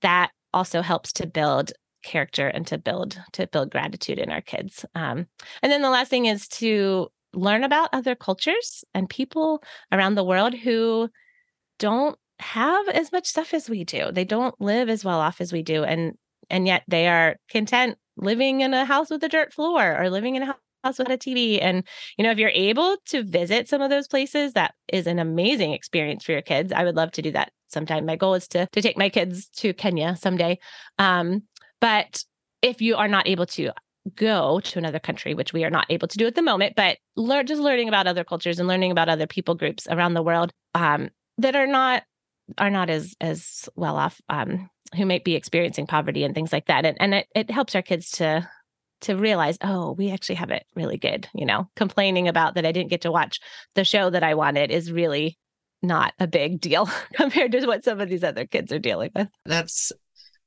that 0.00 0.30
also 0.54 0.80
helps 0.80 1.12
to 1.12 1.26
build 1.26 1.72
character 2.02 2.48
and 2.48 2.66
to 2.68 2.78
build 2.78 3.20
to 3.34 3.46
build 3.48 3.70
gratitude 3.70 4.18
in 4.18 4.30
our 4.30 4.40
kids. 4.40 4.86
Um, 4.94 5.26
and 5.62 5.70
then 5.70 5.82
the 5.82 5.90
last 5.90 6.08
thing 6.08 6.24
is 6.24 6.48
to 6.48 7.08
learn 7.34 7.64
about 7.64 7.90
other 7.92 8.14
cultures 8.14 8.82
and 8.94 9.10
people 9.10 9.62
around 9.92 10.14
the 10.14 10.24
world 10.24 10.54
who 10.54 11.10
don't 11.78 12.18
have 12.40 12.88
as 12.88 13.12
much 13.12 13.26
stuff 13.26 13.52
as 13.54 13.68
we 13.68 13.84
do. 13.84 14.10
They 14.12 14.24
don't 14.24 14.58
live 14.60 14.88
as 14.88 15.04
well 15.04 15.20
off 15.20 15.40
as 15.40 15.52
we 15.52 15.62
do. 15.62 15.84
And 15.84 16.14
and 16.50 16.66
yet 16.66 16.82
they 16.88 17.08
are 17.08 17.36
content 17.50 17.98
living 18.16 18.60
in 18.60 18.74
a 18.74 18.84
house 18.84 19.10
with 19.10 19.22
a 19.22 19.28
dirt 19.28 19.52
floor 19.52 19.96
or 20.00 20.10
living 20.10 20.36
in 20.36 20.42
a 20.42 20.56
house 20.84 20.98
with 20.98 21.08
a 21.08 21.18
TV. 21.18 21.58
And, 21.60 21.86
you 22.16 22.24
know, 22.24 22.30
if 22.30 22.38
you're 22.38 22.50
able 22.50 22.96
to 23.06 23.22
visit 23.22 23.68
some 23.68 23.82
of 23.82 23.90
those 23.90 24.08
places, 24.08 24.54
that 24.54 24.74
is 24.92 25.06
an 25.06 25.18
amazing 25.18 25.72
experience 25.72 26.24
for 26.24 26.32
your 26.32 26.42
kids. 26.42 26.72
I 26.72 26.84
would 26.84 26.96
love 26.96 27.12
to 27.12 27.22
do 27.22 27.30
that 27.32 27.52
sometime. 27.68 28.06
My 28.06 28.16
goal 28.16 28.34
is 28.34 28.48
to 28.48 28.66
to 28.72 28.82
take 28.82 28.96
my 28.96 29.08
kids 29.08 29.48
to 29.56 29.72
Kenya 29.72 30.16
someday. 30.16 30.58
Um, 30.98 31.42
but 31.80 32.24
if 32.62 32.80
you 32.80 32.96
are 32.96 33.08
not 33.08 33.28
able 33.28 33.46
to 33.46 33.72
go 34.14 34.60
to 34.60 34.78
another 34.78 34.98
country, 34.98 35.34
which 35.34 35.52
we 35.52 35.64
are 35.64 35.70
not 35.70 35.86
able 35.90 36.08
to 36.08 36.16
do 36.16 36.26
at 36.26 36.34
the 36.34 36.42
moment, 36.42 36.74
but 36.76 36.98
learn 37.16 37.46
just 37.46 37.60
learning 37.60 37.88
about 37.88 38.06
other 38.06 38.24
cultures 38.24 38.58
and 38.58 38.68
learning 38.68 38.90
about 38.90 39.08
other 39.08 39.26
people 39.26 39.54
groups 39.54 39.86
around 39.90 40.14
the 40.14 40.22
world 40.22 40.50
um, 40.74 41.10
that 41.36 41.54
are 41.54 41.66
not 41.66 42.02
are 42.56 42.70
not 42.70 42.90
as 42.90 43.14
as 43.20 43.68
well 43.76 43.96
off 43.96 44.20
um, 44.28 44.70
who 44.96 45.04
might 45.04 45.24
be 45.24 45.34
experiencing 45.34 45.86
poverty 45.86 46.24
and 46.24 46.34
things 46.34 46.52
like 46.52 46.66
that 46.66 46.84
and 46.84 46.96
and 47.00 47.14
it, 47.14 47.26
it 47.34 47.50
helps 47.50 47.74
our 47.74 47.82
kids 47.82 48.10
to 48.10 48.48
to 49.00 49.14
realize 49.14 49.58
oh 49.62 49.92
we 49.92 50.10
actually 50.10 50.34
have 50.34 50.50
it 50.50 50.64
really 50.74 50.96
good 50.96 51.28
you 51.34 51.46
know? 51.46 51.68
Complaining 51.76 52.28
about 52.28 52.54
that 52.54 52.66
i 52.66 52.72
didn't 52.72 52.90
get 52.90 53.02
to 53.02 53.12
watch 53.12 53.40
the 53.74 53.84
show 53.84 54.10
that 54.10 54.22
i 54.22 54.34
wanted 54.34 54.70
is 54.70 54.90
really 54.90 55.38
not 55.82 56.12
a 56.18 56.26
big 56.26 56.60
deal 56.60 56.88
compared 57.14 57.52
to 57.52 57.66
what 57.66 57.84
some 57.84 58.00
of 58.00 58.08
these 58.08 58.24
other 58.24 58.46
kids 58.46 58.72
are 58.72 58.78
dealing 58.78 59.10
with. 59.14 59.28
That's 59.44 59.92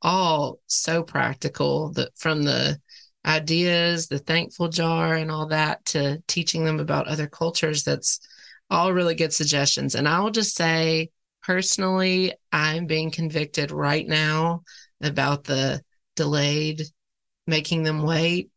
all 0.01 0.59
so 0.67 1.03
practical 1.03 1.91
that 1.93 2.09
from 2.17 2.43
the 2.43 2.79
ideas 3.23 4.07
the 4.07 4.17
thankful 4.17 4.67
jar 4.67 5.13
and 5.13 5.29
all 5.29 5.45
that 5.45 5.85
to 5.85 6.17
teaching 6.27 6.65
them 6.65 6.79
about 6.79 7.07
other 7.07 7.27
cultures 7.27 7.83
that's 7.83 8.19
all 8.71 8.93
really 8.93 9.13
good 9.13 9.31
suggestions. 9.31 9.93
And 9.93 10.07
i 10.07 10.19
will 10.19 10.31
just 10.31 10.55
say 10.55 11.09
personally, 11.43 12.33
I'm 12.51 12.85
being 12.85 13.11
convicted 13.11 13.71
right 13.71 14.07
now 14.07 14.63
about 15.01 15.43
the 15.43 15.81
delayed 16.15 16.81
making 17.47 17.83
them 17.83 18.03
wait 18.03 18.49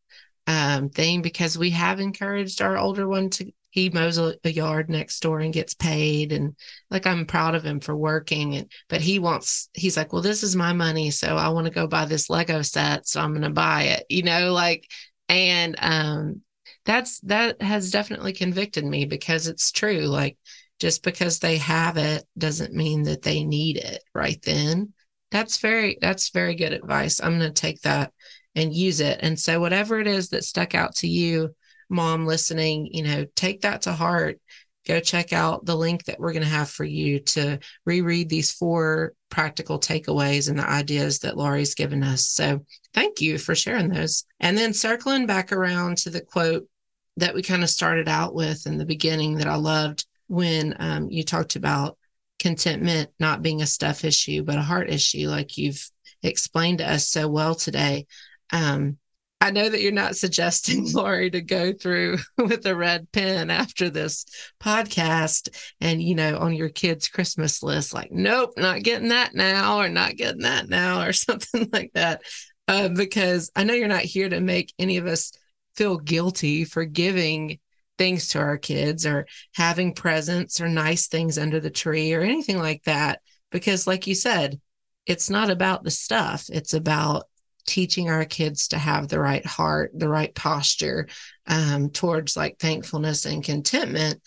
um, 0.46 0.90
thing 0.90 1.22
because 1.22 1.56
we 1.56 1.70
have 1.70 2.00
encouraged 2.00 2.60
our 2.60 2.76
older 2.76 3.08
one 3.08 3.30
to 3.30 3.50
he 3.70 3.90
mows 3.90 4.18
a, 4.18 4.36
a, 4.44 4.50
yard 4.50 4.88
next 4.88 5.18
door 5.18 5.40
and 5.40 5.52
gets 5.52 5.74
paid 5.74 6.30
and 6.32 6.54
like 6.90 7.06
i'm 7.06 7.26
proud 7.26 7.56
of 7.56 7.64
him 7.64 7.80
for 7.80 7.96
working 7.96 8.54
and 8.54 8.70
but 8.88 9.00
he 9.00 9.18
wants 9.18 9.68
he's 9.72 9.96
like 9.96 10.12
well 10.12 10.22
this 10.22 10.44
is 10.44 10.54
my 10.54 10.72
money 10.72 11.10
so 11.10 11.36
i 11.36 11.48
want 11.48 11.66
to 11.66 11.72
go 11.72 11.86
buy 11.86 12.04
this 12.04 12.30
lego 12.30 12.62
set 12.62 13.08
so 13.08 13.20
i'm 13.20 13.32
going 13.32 13.42
to 13.42 13.50
buy 13.50 13.82
it 13.84 14.04
you 14.08 14.22
know 14.22 14.52
like 14.52 14.88
and 15.28 15.74
um 15.80 16.40
that's 16.84 17.18
that 17.20 17.60
has 17.60 17.90
definitely 17.90 18.32
convicted 18.32 18.84
me 18.84 19.06
because 19.06 19.48
it's 19.48 19.72
true 19.72 20.02
like 20.02 20.36
just 20.84 21.02
because 21.02 21.38
they 21.38 21.56
have 21.56 21.96
it 21.96 22.26
doesn't 22.36 22.74
mean 22.74 23.04
that 23.04 23.22
they 23.22 23.42
need 23.42 23.78
it 23.78 24.02
right 24.14 24.38
then. 24.42 24.92
That's 25.30 25.56
very 25.56 25.96
that's 25.98 26.28
very 26.28 26.56
good 26.56 26.74
advice. 26.74 27.22
I'm 27.22 27.38
going 27.38 27.50
to 27.50 27.58
take 27.58 27.80
that 27.80 28.12
and 28.54 28.70
use 28.70 29.00
it. 29.00 29.20
And 29.22 29.40
so 29.40 29.60
whatever 29.60 29.98
it 29.98 30.06
is 30.06 30.28
that 30.28 30.44
stuck 30.44 30.74
out 30.74 30.94
to 30.96 31.08
you 31.08 31.54
mom 31.88 32.26
listening 32.26 32.88
you 32.92 33.02
know 33.02 33.24
take 33.34 33.62
that 33.62 33.80
to 33.82 33.94
heart. 33.94 34.38
Go 34.86 35.00
check 35.00 35.32
out 35.32 35.64
the 35.64 35.74
link 35.74 36.04
that 36.04 36.20
we're 36.20 36.34
going 36.34 36.42
to 36.42 36.48
have 36.50 36.68
for 36.68 36.84
you 36.84 37.20
to 37.20 37.60
reread 37.86 38.28
these 38.28 38.52
four 38.52 39.14
practical 39.30 39.80
takeaways 39.80 40.50
and 40.50 40.58
the 40.58 40.68
ideas 40.68 41.20
that 41.20 41.38
Laurie's 41.38 41.74
given 41.74 42.02
us. 42.02 42.26
So 42.26 42.60
thank 42.92 43.22
you 43.22 43.38
for 43.38 43.54
sharing 43.54 43.88
those. 43.88 44.26
And 44.38 44.58
then 44.58 44.74
circling 44.74 45.24
back 45.24 45.50
around 45.50 45.96
to 45.98 46.10
the 46.10 46.20
quote 46.20 46.68
that 47.16 47.34
we 47.34 47.40
kind 47.40 47.62
of 47.62 47.70
started 47.70 48.06
out 48.06 48.34
with 48.34 48.66
in 48.66 48.76
the 48.76 48.84
beginning 48.84 49.38
that 49.38 49.48
I 49.48 49.54
loved 49.54 50.04
when 50.28 50.74
um, 50.78 51.10
you 51.10 51.24
talked 51.24 51.56
about 51.56 51.98
contentment 52.38 53.10
not 53.18 53.42
being 53.42 53.62
a 53.62 53.66
stuff 53.66 54.04
issue, 54.04 54.42
but 54.42 54.58
a 54.58 54.62
heart 54.62 54.90
issue, 54.90 55.28
like 55.28 55.56
you've 55.56 55.88
explained 56.22 56.78
to 56.78 56.90
us 56.90 57.08
so 57.08 57.28
well 57.28 57.54
today. 57.54 58.06
Um, 58.52 58.98
I 59.40 59.50
know 59.50 59.68
that 59.68 59.80
you're 59.82 59.92
not 59.92 60.16
suggesting 60.16 60.90
Laurie, 60.92 61.30
to 61.30 61.40
go 61.40 61.72
through 61.72 62.18
with 62.38 62.66
a 62.66 62.74
red 62.74 63.10
pen 63.12 63.50
after 63.50 63.90
this 63.90 64.24
podcast 64.62 65.48
and, 65.80 66.02
you 66.02 66.14
know, 66.14 66.38
on 66.38 66.54
your 66.54 66.70
kids' 66.70 67.08
Christmas 67.08 67.62
list, 67.62 67.94
like, 67.94 68.10
nope, 68.10 68.52
not 68.56 68.82
getting 68.82 69.08
that 69.08 69.34
now, 69.34 69.78
or 69.78 69.88
not 69.88 70.16
getting 70.16 70.42
that 70.42 70.68
now, 70.68 71.02
or 71.02 71.12
something 71.14 71.68
like 71.72 71.92
that. 71.94 72.22
Uh, 72.66 72.88
because 72.88 73.50
I 73.54 73.64
know 73.64 73.74
you're 73.74 73.88
not 73.88 74.00
here 74.00 74.28
to 74.28 74.40
make 74.40 74.72
any 74.78 74.96
of 74.96 75.06
us 75.06 75.32
feel 75.76 75.98
guilty 75.98 76.64
for 76.64 76.84
giving 76.84 77.58
things 77.98 78.28
to 78.28 78.38
our 78.38 78.58
kids 78.58 79.06
or 79.06 79.26
having 79.54 79.94
presents 79.94 80.60
or 80.60 80.68
nice 80.68 81.08
things 81.08 81.38
under 81.38 81.60
the 81.60 81.70
tree 81.70 82.12
or 82.14 82.20
anything 82.20 82.58
like 82.58 82.82
that. 82.84 83.20
Because, 83.50 83.86
like 83.86 84.06
you 84.06 84.14
said, 84.14 84.60
it's 85.06 85.30
not 85.30 85.50
about 85.50 85.84
the 85.84 85.90
stuff, 85.90 86.46
it's 86.48 86.74
about 86.74 87.24
teaching 87.66 88.10
our 88.10 88.24
kids 88.24 88.68
to 88.68 88.78
have 88.78 89.08
the 89.08 89.18
right 89.18 89.44
heart, 89.44 89.90
the 89.94 90.08
right 90.08 90.34
posture 90.34 91.08
um, 91.46 91.90
towards 91.90 92.36
like 92.36 92.58
thankfulness 92.58 93.24
and 93.24 93.42
contentment. 93.42 94.20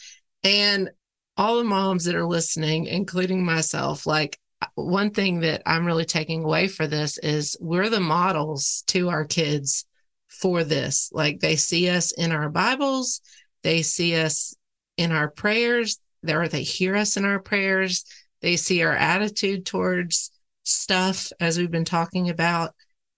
And 0.44 0.90
all 1.36 1.58
the 1.58 1.64
moms 1.64 2.06
that 2.06 2.16
are 2.16 2.26
listening, 2.26 2.86
including 2.86 3.46
myself, 3.46 4.08
like 4.08 4.40
one 4.76 5.12
thing 5.12 5.42
that 5.42 5.62
I'm 5.66 5.86
really 5.86 6.06
taking 6.06 6.44
away 6.44 6.68
for 6.68 6.88
this 6.88 7.18
is 7.20 7.56
we're 7.60 7.90
the 7.90 8.00
models 8.00 8.84
to 8.88 9.10
our 9.10 9.26
kids 9.26 9.86
for 10.28 10.64
this. 10.64 11.10
Like 11.12 11.40
they 11.40 11.56
see 11.56 11.90
us 11.90 12.12
in 12.12 12.32
our 12.32 12.50
Bibles, 12.50 13.22
they 13.68 13.82
see 13.82 14.16
us 14.16 14.56
in 14.96 15.12
our 15.12 15.30
prayers, 15.30 16.00
or 16.26 16.48
they 16.48 16.64
hear 16.64 16.96
us 16.96 17.18
in 17.18 17.26
our 17.26 17.40
prayers. 17.40 18.06
They 18.42 18.56
see 18.56 18.82
our 18.82 18.96
attitude 18.96 19.66
towards 19.66 20.32
stuff, 20.64 21.32
as 21.42 21.58
we've 21.58 21.70
been 21.70 21.84
talking 21.84 22.30
about. 22.30 22.74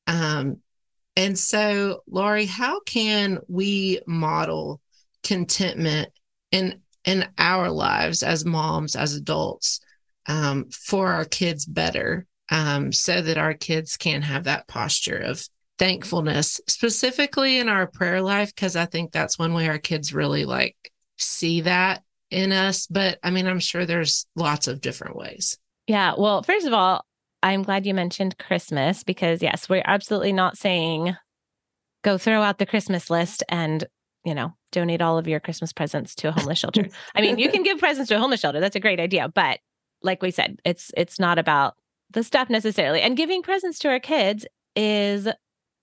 Um, 0.08 0.58
and 1.16 1.38
so, 1.38 2.02
Laurie, 2.10 2.48
how 2.48 2.80
can 2.80 3.38
we 3.48 4.02
model 4.08 4.82
contentment? 5.24 6.10
in 6.52 6.82
in 7.06 7.28
our 7.38 7.70
lives 7.70 8.24
as 8.24 8.44
moms, 8.44 8.96
as 8.96 9.14
adults, 9.14 9.80
um, 10.26 10.66
for 10.72 11.08
our 11.10 11.26
kids 11.26 11.64
better, 11.64 12.26
um, 12.50 12.92
so 12.92 13.22
that 13.22 13.38
our 13.38 13.54
kids 13.54 13.98
can 13.98 14.24
have 14.24 14.46
that 14.46 14.68
posture 14.68 15.18
of 15.18 15.48
thankfulness, 15.80 16.62
specifically 16.68 17.58
in 17.58 17.70
our 17.70 17.88
prayer 17.88 18.22
life, 18.22 18.54
because 18.54 18.76
I 18.76 18.86
think 18.86 19.12
that's 19.12 19.40
one 19.40 19.54
way 19.54 19.68
our 19.68 19.80
kids 19.80 20.14
really 20.14 20.46
like 20.46 20.76
see 21.18 21.62
that 21.62 22.04
in 22.30 22.52
us. 22.52 22.86
But 22.86 23.18
I 23.24 23.32
mean, 23.32 23.48
I'm 23.48 23.60
sure 23.60 23.86
there's 23.86 24.28
lots 24.36 24.68
of 24.68 24.82
different 24.82 25.16
ways. 25.16 25.58
Yeah. 25.88 26.14
Well, 26.18 26.44
first 26.44 26.68
of 26.68 26.74
all, 26.74 27.04
I'm 27.42 27.64
glad 27.64 27.86
you 27.86 27.94
mentioned 27.94 28.38
Christmas 28.38 29.04
because, 29.04 29.42
yes, 29.42 29.70
we're 29.70 29.82
absolutely 29.86 30.34
not 30.34 30.58
saying 30.58 31.16
go 32.04 32.18
throw 32.18 32.42
out 32.42 32.58
the 32.58 32.66
Christmas 32.66 33.10
list 33.10 33.44
and, 33.50 33.86
you 34.24 34.36
know, 34.36 34.54
donate 34.72 35.02
all 35.02 35.18
of 35.18 35.28
your 35.28 35.40
Christmas 35.40 35.74
presents 35.74 36.16
to 36.16 36.28
a 36.28 36.32
homeless 36.32 36.60
shelter. 36.60 36.88
I 37.16 37.22
mean, 37.22 37.40
you 37.40 37.50
can 37.50 37.64
give 37.64 37.80
presents 37.80 38.10
to 38.10 38.16
a 38.16 38.20
homeless 38.20 38.42
shelter. 38.42 38.60
That's 38.60 38.76
a 38.76 38.82
great 38.82 39.00
idea. 39.00 39.30
But 39.30 39.60
like 40.02 40.22
we 40.22 40.32
said, 40.32 40.60
it's 40.66 40.92
it's 40.96 41.20
not 41.20 41.40
about 41.40 41.76
the 42.12 42.24
stuff 42.24 42.50
necessarily. 42.50 43.02
And 43.02 43.18
giving 43.18 43.42
presents 43.42 43.80
to 43.80 43.90
our 43.90 44.00
kids 44.00 44.46
is 44.76 45.28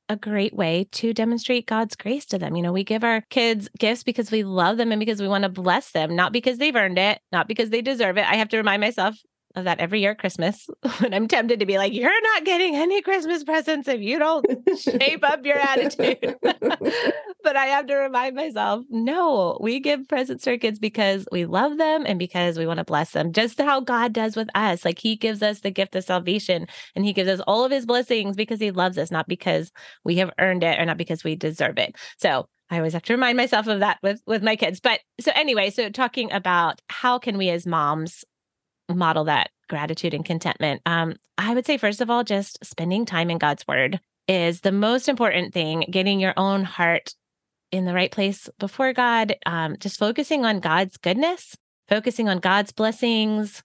a 0.09 0.17
great 0.17 0.55
way 0.55 0.87
to 0.93 1.13
demonstrate 1.13 1.67
God's 1.67 1.97
grace 1.97 2.25
to 2.27 2.39
them. 2.39 2.57
You 2.57 2.63
know, 2.63 2.73
we 2.73 2.85
give 2.85 3.05
our 3.05 3.23
kids 3.31 3.69
gifts 3.79 4.03
because 4.03 4.31
we 4.31 4.43
love 4.43 4.77
them 4.77 4.93
and 4.93 5.01
because 5.01 5.21
we 5.21 5.29
want 5.29 5.43
to 5.43 5.49
bless 5.49 5.93
them, 5.93 6.15
not 6.15 6.33
because 6.33 6.59
they've 6.59 6.75
earned 6.75 6.99
it, 6.99 7.21
not 7.33 7.49
because 7.49 7.71
they 7.71 7.83
deserve 7.83 8.17
it. 8.17 8.27
I 8.27 8.37
have 8.37 8.49
to 8.51 8.57
remind 8.57 8.81
myself 8.81 9.17
of 9.57 9.65
that 9.65 9.81
every 9.81 10.01
year 10.01 10.13
at 10.13 10.19
Christmas 10.19 10.69
when 10.99 11.15
I'm 11.15 11.27
tempted 11.27 11.61
to 11.61 11.67
be 11.67 11.79
like, 11.79 11.93
you're 11.93 12.23
not 12.23 12.45
getting 12.45 12.77
any 12.77 13.01
Christmas 13.03 13.43
presents 13.43 13.89
if 13.89 14.01
you 14.01 14.19
don't 14.19 14.47
shape 14.79 15.25
up 15.25 15.45
your 15.45 15.59
attitude. 15.59 16.37
but 16.43 17.57
I 17.57 17.67
have 17.67 17.87
to 17.87 17.95
remind 17.95 18.37
myself, 18.37 18.85
no, 18.91 19.59
we 19.61 19.81
give 19.81 20.07
presents 20.09 20.45
to 20.45 20.51
our 20.51 20.59
kids 20.59 20.79
because 20.79 21.27
we 21.33 21.47
love 21.47 21.79
them 21.79 22.05
and 22.07 22.19
because 22.19 22.59
we 22.59 22.67
want 22.67 22.79
to 22.79 22.85
bless 22.85 23.13
them, 23.13 23.33
just 23.33 23.59
how 23.59 23.81
God 23.81 24.13
does 24.13 24.37
with 24.37 24.49
us. 24.55 24.85
Like 24.85 24.99
he 24.99 25.17
gives 25.17 25.43
us 25.43 25.61
the 25.61 25.71
gift 25.71 25.97
of 25.97 26.05
salvation 26.05 26.67
and 26.95 27.05
he 27.05 27.15
gives 27.15 27.31
us 27.31 27.41
all 27.47 27.65
of 27.65 27.73
his 27.73 27.87
blessings 27.87 28.37
because 28.37 28.61
he 28.61 28.71
loves 28.71 28.99
us, 28.99 29.11
not 29.11 29.27
because 29.27 29.73
we 30.05 30.17
have 30.17 30.31
earned 30.39 30.63
it 30.63 30.79
or 30.79 30.85
not 30.85 30.99
because 30.99 31.25
we 31.25 31.35
deserve 31.35 31.79
it. 31.79 31.97
So 32.19 32.47
I 32.69 32.77
always 32.79 32.93
have 32.93 33.03
to 33.03 33.15
remind 33.15 33.37
myself 33.37 33.69
of 33.69 33.81
that 33.81 33.99
with 34.03 34.21
with 34.27 34.43
my 34.43 34.57
kids. 34.57 34.81
But 34.81 35.01
so 35.21 35.31
anyway, 35.35 35.71
so 35.71 35.89
talking 35.89 36.33
about 36.33 36.81
how 36.89 37.19
can 37.19 37.39
we 37.39 37.49
as 37.49 37.67
moms 37.67 38.25
model 38.89 39.25
that 39.25 39.51
gratitude 39.69 40.15
and 40.15 40.25
contentment? 40.25 40.83
Um, 40.87 41.17
I 41.39 41.55
would 41.55 41.67
say, 41.67 41.77
first 41.77 42.01
of 42.01 42.11
all, 42.11 42.25
just 42.25 42.65
spending 42.65 43.05
time 43.05 43.31
in 43.31 43.39
God's 43.39 43.67
word 43.67 44.01
is 44.29 44.61
the 44.61 44.73
most 44.73 45.09
important 45.09 45.55
thing, 45.55 45.87
getting 45.91 46.21
your 46.21 46.35
own 46.37 46.65
heart 46.65 47.15
in 47.73 47.85
the 47.85 47.95
right 47.95 48.11
place 48.11 48.49
before 48.59 48.93
God, 48.93 49.37
um, 49.45 49.77
just 49.79 49.99
focusing 49.99 50.45
on 50.45 50.61
God's 50.61 50.97
goodness, 50.97 51.57
focusing 51.89 52.29
on 52.29 52.39
God's 52.39 52.73
blessings, 52.73 53.63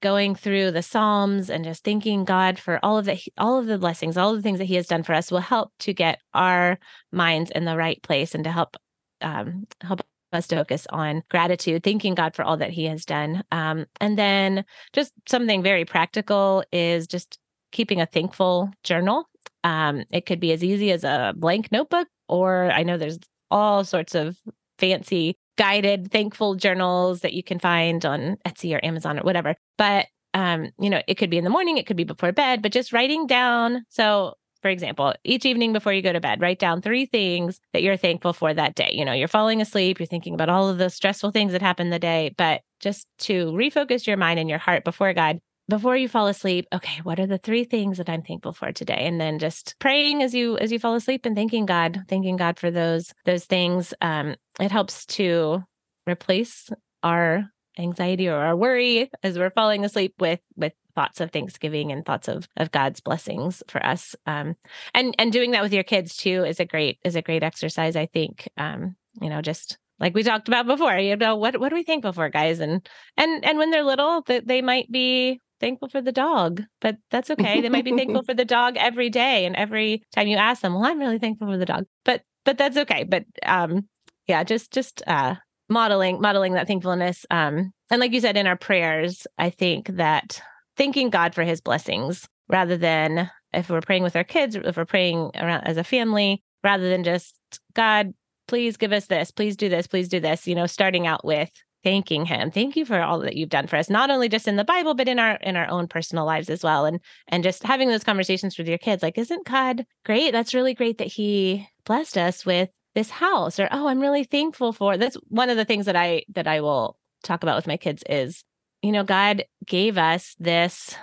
going 0.00 0.34
through 0.34 0.70
the 0.70 0.82
Psalms 0.82 1.50
and 1.50 1.64
just 1.64 1.84
thanking 1.84 2.24
God 2.24 2.58
for 2.58 2.78
all 2.82 2.98
of 2.98 3.04
the 3.04 3.18
all 3.36 3.58
of 3.58 3.66
the 3.66 3.78
blessings, 3.78 4.16
all 4.16 4.34
the 4.34 4.42
things 4.42 4.58
that 4.58 4.66
He 4.66 4.76
has 4.76 4.86
done 4.86 5.02
for 5.02 5.12
us 5.14 5.30
will 5.30 5.40
help 5.40 5.72
to 5.80 5.92
get 5.92 6.20
our 6.34 6.78
minds 7.10 7.50
in 7.50 7.64
the 7.64 7.76
right 7.76 8.00
place 8.02 8.34
and 8.34 8.44
to 8.44 8.52
help 8.52 8.76
um, 9.20 9.66
help 9.80 10.02
us 10.32 10.46
to 10.48 10.56
focus 10.56 10.86
on 10.90 11.22
gratitude, 11.30 11.82
thanking 11.82 12.14
God 12.14 12.34
for 12.34 12.44
all 12.44 12.56
that 12.58 12.70
He 12.70 12.84
has 12.84 13.04
done. 13.04 13.42
Um, 13.50 13.86
and 14.00 14.18
then 14.18 14.64
just 14.92 15.12
something 15.28 15.62
very 15.62 15.84
practical 15.84 16.64
is 16.72 17.06
just 17.06 17.38
keeping 17.72 18.00
a 18.00 18.06
thankful 18.06 18.70
journal. 18.82 19.28
Um, 19.64 20.04
it 20.10 20.26
could 20.26 20.40
be 20.40 20.52
as 20.52 20.64
easy 20.64 20.92
as 20.92 21.04
a 21.04 21.34
blank 21.36 21.72
notebook, 21.72 22.08
or 22.28 22.70
I 22.70 22.82
know 22.82 22.96
there's 22.96 23.18
all 23.50 23.84
sorts 23.84 24.14
of 24.14 24.36
fancy 24.78 25.36
guided 25.56 26.12
thankful 26.12 26.54
journals 26.54 27.20
that 27.20 27.32
you 27.32 27.42
can 27.42 27.58
find 27.58 28.06
on 28.06 28.36
Etsy 28.46 28.74
or 28.74 28.84
Amazon 28.84 29.18
or 29.18 29.22
whatever. 29.22 29.56
But 29.76 30.06
um, 30.34 30.70
you 30.78 30.90
know, 30.90 31.02
it 31.08 31.14
could 31.16 31.30
be 31.30 31.38
in 31.38 31.44
the 31.44 31.50
morning, 31.50 31.78
it 31.78 31.86
could 31.86 31.96
be 31.96 32.04
before 32.04 32.32
bed, 32.32 32.62
but 32.62 32.72
just 32.72 32.92
writing 32.92 33.26
down. 33.26 33.84
So 33.88 34.34
for 34.62 34.68
example, 34.68 35.14
each 35.24 35.46
evening 35.46 35.72
before 35.72 35.92
you 35.92 36.02
go 36.02 36.12
to 36.12 36.20
bed, 36.20 36.40
write 36.40 36.58
down 36.58 36.82
three 36.82 37.06
things 37.06 37.60
that 37.72 37.82
you're 37.82 37.96
thankful 37.96 38.32
for 38.32 38.52
that 38.52 38.74
day. 38.74 38.90
You 38.92 39.04
know, 39.04 39.12
you're 39.12 39.28
falling 39.28 39.60
asleep, 39.60 40.00
you're 40.00 40.06
thinking 40.06 40.34
about 40.34 40.48
all 40.48 40.68
of 40.68 40.78
the 40.78 40.90
stressful 40.90 41.30
things 41.30 41.52
that 41.52 41.62
happened 41.62 41.92
the 41.92 41.98
day, 41.98 42.34
but 42.36 42.62
just 42.80 43.06
to 43.18 43.46
refocus 43.52 44.06
your 44.06 44.16
mind 44.16 44.38
and 44.38 44.48
your 44.48 44.58
heart 44.58 44.84
before 44.84 45.12
God, 45.12 45.40
before 45.68 45.96
you 45.96 46.08
fall 46.08 46.26
asleep, 46.26 46.66
okay, 46.72 47.00
what 47.02 47.20
are 47.20 47.26
the 47.26 47.38
three 47.38 47.64
things 47.64 47.98
that 47.98 48.08
I'm 48.08 48.22
thankful 48.22 48.52
for 48.52 48.72
today? 48.72 49.06
And 49.06 49.20
then 49.20 49.38
just 49.38 49.76
praying 49.78 50.22
as 50.22 50.34
you 50.34 50.56
as 50.58 50.72
you 50.72 50.78
fall 50.78 50.94
asleep 50.94 51.26
and 51.26 51.36
thanking 51.36 51.66
God, 51.66 52.04
thanking 52.08 52.36
God 52.36 52.58
for 52.58 52.70
those 52.70 53.12
those 53.26 53.44
things. 53.44 53.92
Um, 54.00 54.36
it 54.58 54.70
helps 54.70 55.04
to 55.06 55.62
replace 56.08 56.70
our 57.02 57.44
anxiety 57.78 58.28
or 58.28 58.36
our 58.36 58.56
worry 58.56 59.10
as 59.22 59.38
we're 59.38 59.50
falling 59.50 59.84
asleep 59.84 60.14
with 60.18 60.40
with 60.56 60.72
thoughts 60.98 61.20
of 61.20 61.30
Thanksgiving 61.30 61.92
and 61.92 62.04
thoughts 62.04 62.26
of 62.26 62.48
of 62.56 62.72
God's 62.72 63.00
blessings 63.00 63.62
for 63.68 63.84
us. 63.86 64.16
Um, 64.26 64.56
and 64.94 65.14
and 65.16 65.30
doing 65.30 65.52
that 65.52 65.62
with 65.62 65.72
your 65.72 65.84
kids 65.84 66.16
too 66.16 66.44
is 66.44 66.58
a 66.58 66.64
great 66.64 66.98
is 67.04 67.14
a 67.14 67.22
great 67.22 67.44
exercise. 67.44 67.94
I 67.94 68.06
think. 68.06 68.48
Um, 68.56 68.96
you 69.20 69.30
know, 69.30 69.40
just 69.40 69.78
like 70.00 70.12
we 70.14 70.24
talked 70.24 70.48
about 70.48 70.66
before. 70.66 70.96
You 70.98 71.14
know, 71.14 71.36
what 71.36 71.60
what 71.60 71.72
are 71.72 71.76
we 71.76 71.84
thankful 71.84 72.12
for, 72.12 72.28
guys? 72.30 72.58
And 72.58 72.88
and 73.16 73.44
and 73.44 73.58
when 73.58 73.70
they're 73.70 73.84
little, 73.84 74.22
that 74.22 74.48
they 74.48 74.60
might 74.60 74.90
be 74.90 75.40
thankful 75.60 75.88
for 75.88 76.02
the 76.02 76.10
dog, 76.10 76.64
but 76.80 76.96
that's 77.12 77.30
okay. 77.30 77.60
They 77.60 77.68
might 77.68 77.84
be 77.84 77.96
thankful 77.96 78.24
for 78.24 78.34
the 78.40 78.44
dog 78.44 78.76
every 78.76 79.08
day, 79.08 79.44
and 79.46 79.54
every 79.54 80.02
time 80.12 80.26
you 80.26 80.36
ask 80.36 80.62
them, 80.62 80.74
well, 80.74 80.84
I'm 80.84 80.98
really 80.98 81.20
thankful 81.20 81.46
for 81.46 81.58
the 81.58 81.66
dog, 81.66 81.86
but 82.04 82.22
but 82.44 82.58
that's 82.58 82.76
okay. 82.76 83.04
But 83.04 83.24
um, 83.46 83.88
yeah, 84.26 84.42
just 84.42 84.72
just 84.72 85.00
uh 85.06 85.36
modeling 85.68 86.20
modeling 86.20 86.54
that 86.54 86.66
thankfulness 86.66 87.26
um 87.30 87.72
and 87.90 88.00
like 88.00 88.12
you 88.12 88.20
said 88.22 88.38
in 88.38 88.46
our 88.46 88.56
prayers 88.56 89.26
i 89.36 89.50
think 89.50 89.86
that 89.96 90.40
thanking 90.78 91.10
God 91.10 91.34
for 91.34 91.42
his 91.42 91.60
blessings 91.60 92.28
rather 92.48 92.76
than 92.76 93.30
if 93.52 93.68
we're 93.68 93.80
praying 93.80 94.02
with 94.02 94.16
our 94.16 94.24
kids, 94.24 94.56
if 94.56 94.76
we're 94.76 94.84
praying 94.84 95.30
around 95.34 95.64
as 95.66 95.76
a 95.76 95.84
family, 95.84 96.42
rather 96.64 96.88
than 96.88 97.04
just, 97.04 97.34
God, 97.74 98.14
please 98.46 98.76
give 98.76 98.92
us 98.92 99.06
this, 99.06 99.30
please 99.30 99.56
do 99.56 99.68
this, 99.68 99.86
please 99.86 100.08
do 100.08 100.20
this, 100.20 100.46
you 100.46 100.54
know, 100.54 100.66
starting 100.66 101.06
out 101.06 101.24
with 101.24 101.50
thanking 101.84 102.24
him. 102.24 102.50
Thank 102.50 102.76
you 102.76 102.84
for 102.84 103.00
all 103.00 103.20
that 103.20 103.36
you've 103.36 103.50
done 103.50 103.66
for 103.66 103.76
us 103.76 103.88
not 103.88 104.10
only 104.10 104.28
just 104.28 104.48
in 104.48 104.56
the 104.56 104.64
bible 104.64 104.94
but 104.94 105.06
in 105.06 105.20
our 105.20 105.36
in 105.36 105.54
our 105.54 105.68
own 105.68 105.86
personal 105.86 106.24
lives 106.24 106.50
as 106.50 106.64
well. 106.64 106.84
And 106.84 107.00
and 107.28 107.44
just 107.44 107.62
having 107.62 107.88
those 107.88 108.02
conversations 108.02 108.58
with 108.58 108.68
your 108.68 108.78
kids 108.78 109.02
like 109.02 109.16
isn't 109.16 109.46
god 109.46 109.86
great? 110.04 110.32
That's 110.32 110.54
really 110.54 110.74
great 110.74 110.98
that 110.98 111.06
he 111.06 111.68
blessed 111.84 112.18
us 112.18 112.44
with 112.44 112.70
this 112.94 113.10
house 113.10 113.60
or 113.60 113.68
oh 113.70 113.86
i'm 113.86 114.00
really 114.00 114.24
thankful 114.24 114.72
for 114.72 114.96
that's 114.96 115.16
one 115.28 115.50
of 115.50 115.56
the 115.56 115.64
things 115.64 115.86
that 115.86 115.94
i 115.94 116.22
that 116.34 116.48
i 116.48 116.60
will 116.60 116.98
talk 117.22 117.44
about 117.44 117.54
with 117.54 117.66
my 117.66 117.76
kids 117.76 118.02
is 118.08 118.44
you 118.82 118.92
know, 118.92 119.04
God 119.04 119.44
gave 119.66 119.98
us 119.98 120.34
this 120.38 120.94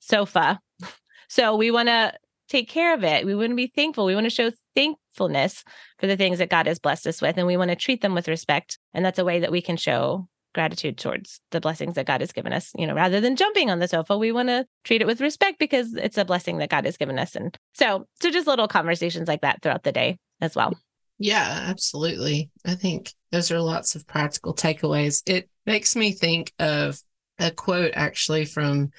sofa. 0.00 0.60
So 1.28 1.56
we 1.56 1.72
want 1.72 1.88
to 1.88 2.12
take 2.48 2.68
care 2.68 2.94
of 2.94 3.02
it. 3.02 3.26
We 3.26 3.34
want 3.34 3.50
to 3.50 3.56
be 3.56 3.66
thankful. 3.66 4.06
We 4.06 4.14
want 4.14 4.26
to 4.26 4.30
show 4.30 4.52
thankfulness 4.76 5.64
for 5.98 6.06
the 6.06 6.16
things 6.16 6.38
that 6.38 6.50
God 6.50 6.66
has 6.66 6.78
blessed 6.78 7.08
us 7.08 7.20
with. 7.20 7.36
And 7.36 7.48
we 7.48 7.56
want 7.56 7.70
to 7.70 7.76
treat 7.76 8.00
them 8.00 8.14
with 8.14 8.28
respect. 8.28 8.78
And 8.94 9.04
that's 9.04 9.18
a 9.18 9.24
way 9.24 9.40
that 9.40 9.50
we 9.50 9.60
can 9.60 9.76
show 9.76 10.28
gratitude 10.54 10.98
towards 10.98 11.40
the 11.50 11.60
blessings 11.60 11.96
that 11.96 12.06
God 12.06 12.20
has 12.20 12.32
given 12.32 12.52
us. 12.52 12.70
You 12.76 12.86
know, 12.86 12.94
rather 12.94 13.20
than 13.20 13.36
jumping 13.36 13.70
on 13.70 13.80
the 13.80 13.88
sofa, 13.88 14.16
we 14.16 14.32
want 14.32 14.48
to 14.48 14.66
treat 14.84 15.02
it 15.02 15.06
with 15.06 15.20
respect 15.20 15.58
because 15.58 15.94
it's 15.94 16.16
a 16.16 16.24
blessing 16.24 16.58
that 16.58 16.70
God 16.70 16.84
has 16.84 16.96
given 16.96 17.18
us. 17.18 17.34
And 17.34 17.56
so, 17.74 18.06
so 18.22 18.30
just 18.30 18.46
little 18.46 18.68
conversations 18.68 19.28
like 19.28 19.40
that 19.40 19.62
throughout 19.62 19.82
the 19.82 19.92
day 19.92 20.18
as 20.40 20.54
well. 20.54 20.74
Yeah, 21.18 21.64
absolutely. 21.68 22.50
I 22.64 22.74
think 22.74 23.12
those 23.32 23.50
are 23.50 23.60
lots 23.60 23.94
of 23.94 24.06
practical 24.06 24.54
takeaways. 24.54 25.22
It 25.26 25.48
makes 25.66 25.96
me 25.96 26.12
think 26.12 26.52
of 26.58 27.00
a 27.38 27.50
quote 27.50 27.92
actually 27.94 28.44
from 28.44 28.90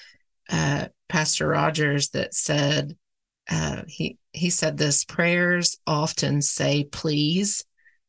uh, 0.49 0.88
Pastor 1.10 1.47
Rogers 1.47 2.10
that 2.10 2.34
said 2.34 2.95
uh, 3.49 3.84
he 3.88 4.17
he 4.34 4.49
said 4.49 4.77
this 4.77 5.06
prayers 5.06 5.77
often 5.88 6.41
say 6.41 6.84
please, 6.84 7.63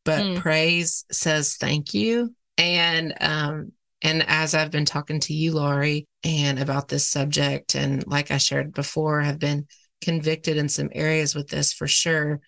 but 0.04 0.22
mm. 0.22 0.36
praise 0.38 1.04
says 1.10 1.56
thank 1.56 1.94
you. 1.94 2.34
And 2.56 3.14
um, 3.20 3.72
and 4.02 4.24
as 4.28 4.54
I've 4.54 4.70
been 4.70 4.84
talking 4.84 5.20
to 5.20 5.34
you, 5.34 5.52
Laurie, 5.52 6.06
and 6.24 6.58
about 6.58 6.88
this 6.88 7.06
subject, 7.06 7.74
and 7.74 8.06
like 8.06 8.30
I 8.30 8.38
shared 8.38 8.72
before, 8.72 9.20
have 9.20 9.38
been 9.38 9.66
convicted 10.00 10.56
in 10.56 10.68
some 10.68 10.90
areas 10.92 11.34
with 11.34 11.48
this 11.48 11.72
for 11.72 11.86
sure, 11.86 12.40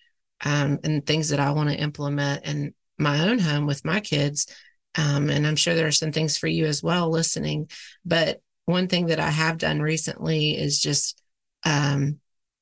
um, 0.43 0.79
and 0.83 1.05
things 1.05 1.29
that 1.29 1.39
I 1.39 1.51
want 1.51 1.69
to 1.69 1.75
implement 1.75 2.45
in 2.45 2.73
my 2.97 3.27
own 3.27 3.39
home 3.39 3.65
with 3.65 3.85
my 3.85 3.99
kids. 3.99 4.47
Um, 4.95 5.29
and 5.29 5.47
I'm 5.47 5.55
sure 5.55 5.73
there 5.73 5.87
are 5.87 5.91
some 5.91 6.11
things 6.11 6.37
for 6.37 6.47
you 6.47 6.65
as 6.65 6.83
well 6.83 7.09
listening. 7.09 7.69
But 8.03 8.41
one 8.65 8.87
thing 8.87 9.07
that 9.07 9.19
I 9.19 9.29
have 9.29 9.57
done 9.57 9.81
recently 9.81 10.57
is 10.57 10.79
just 10.79 11.21
um, 11.65 12.19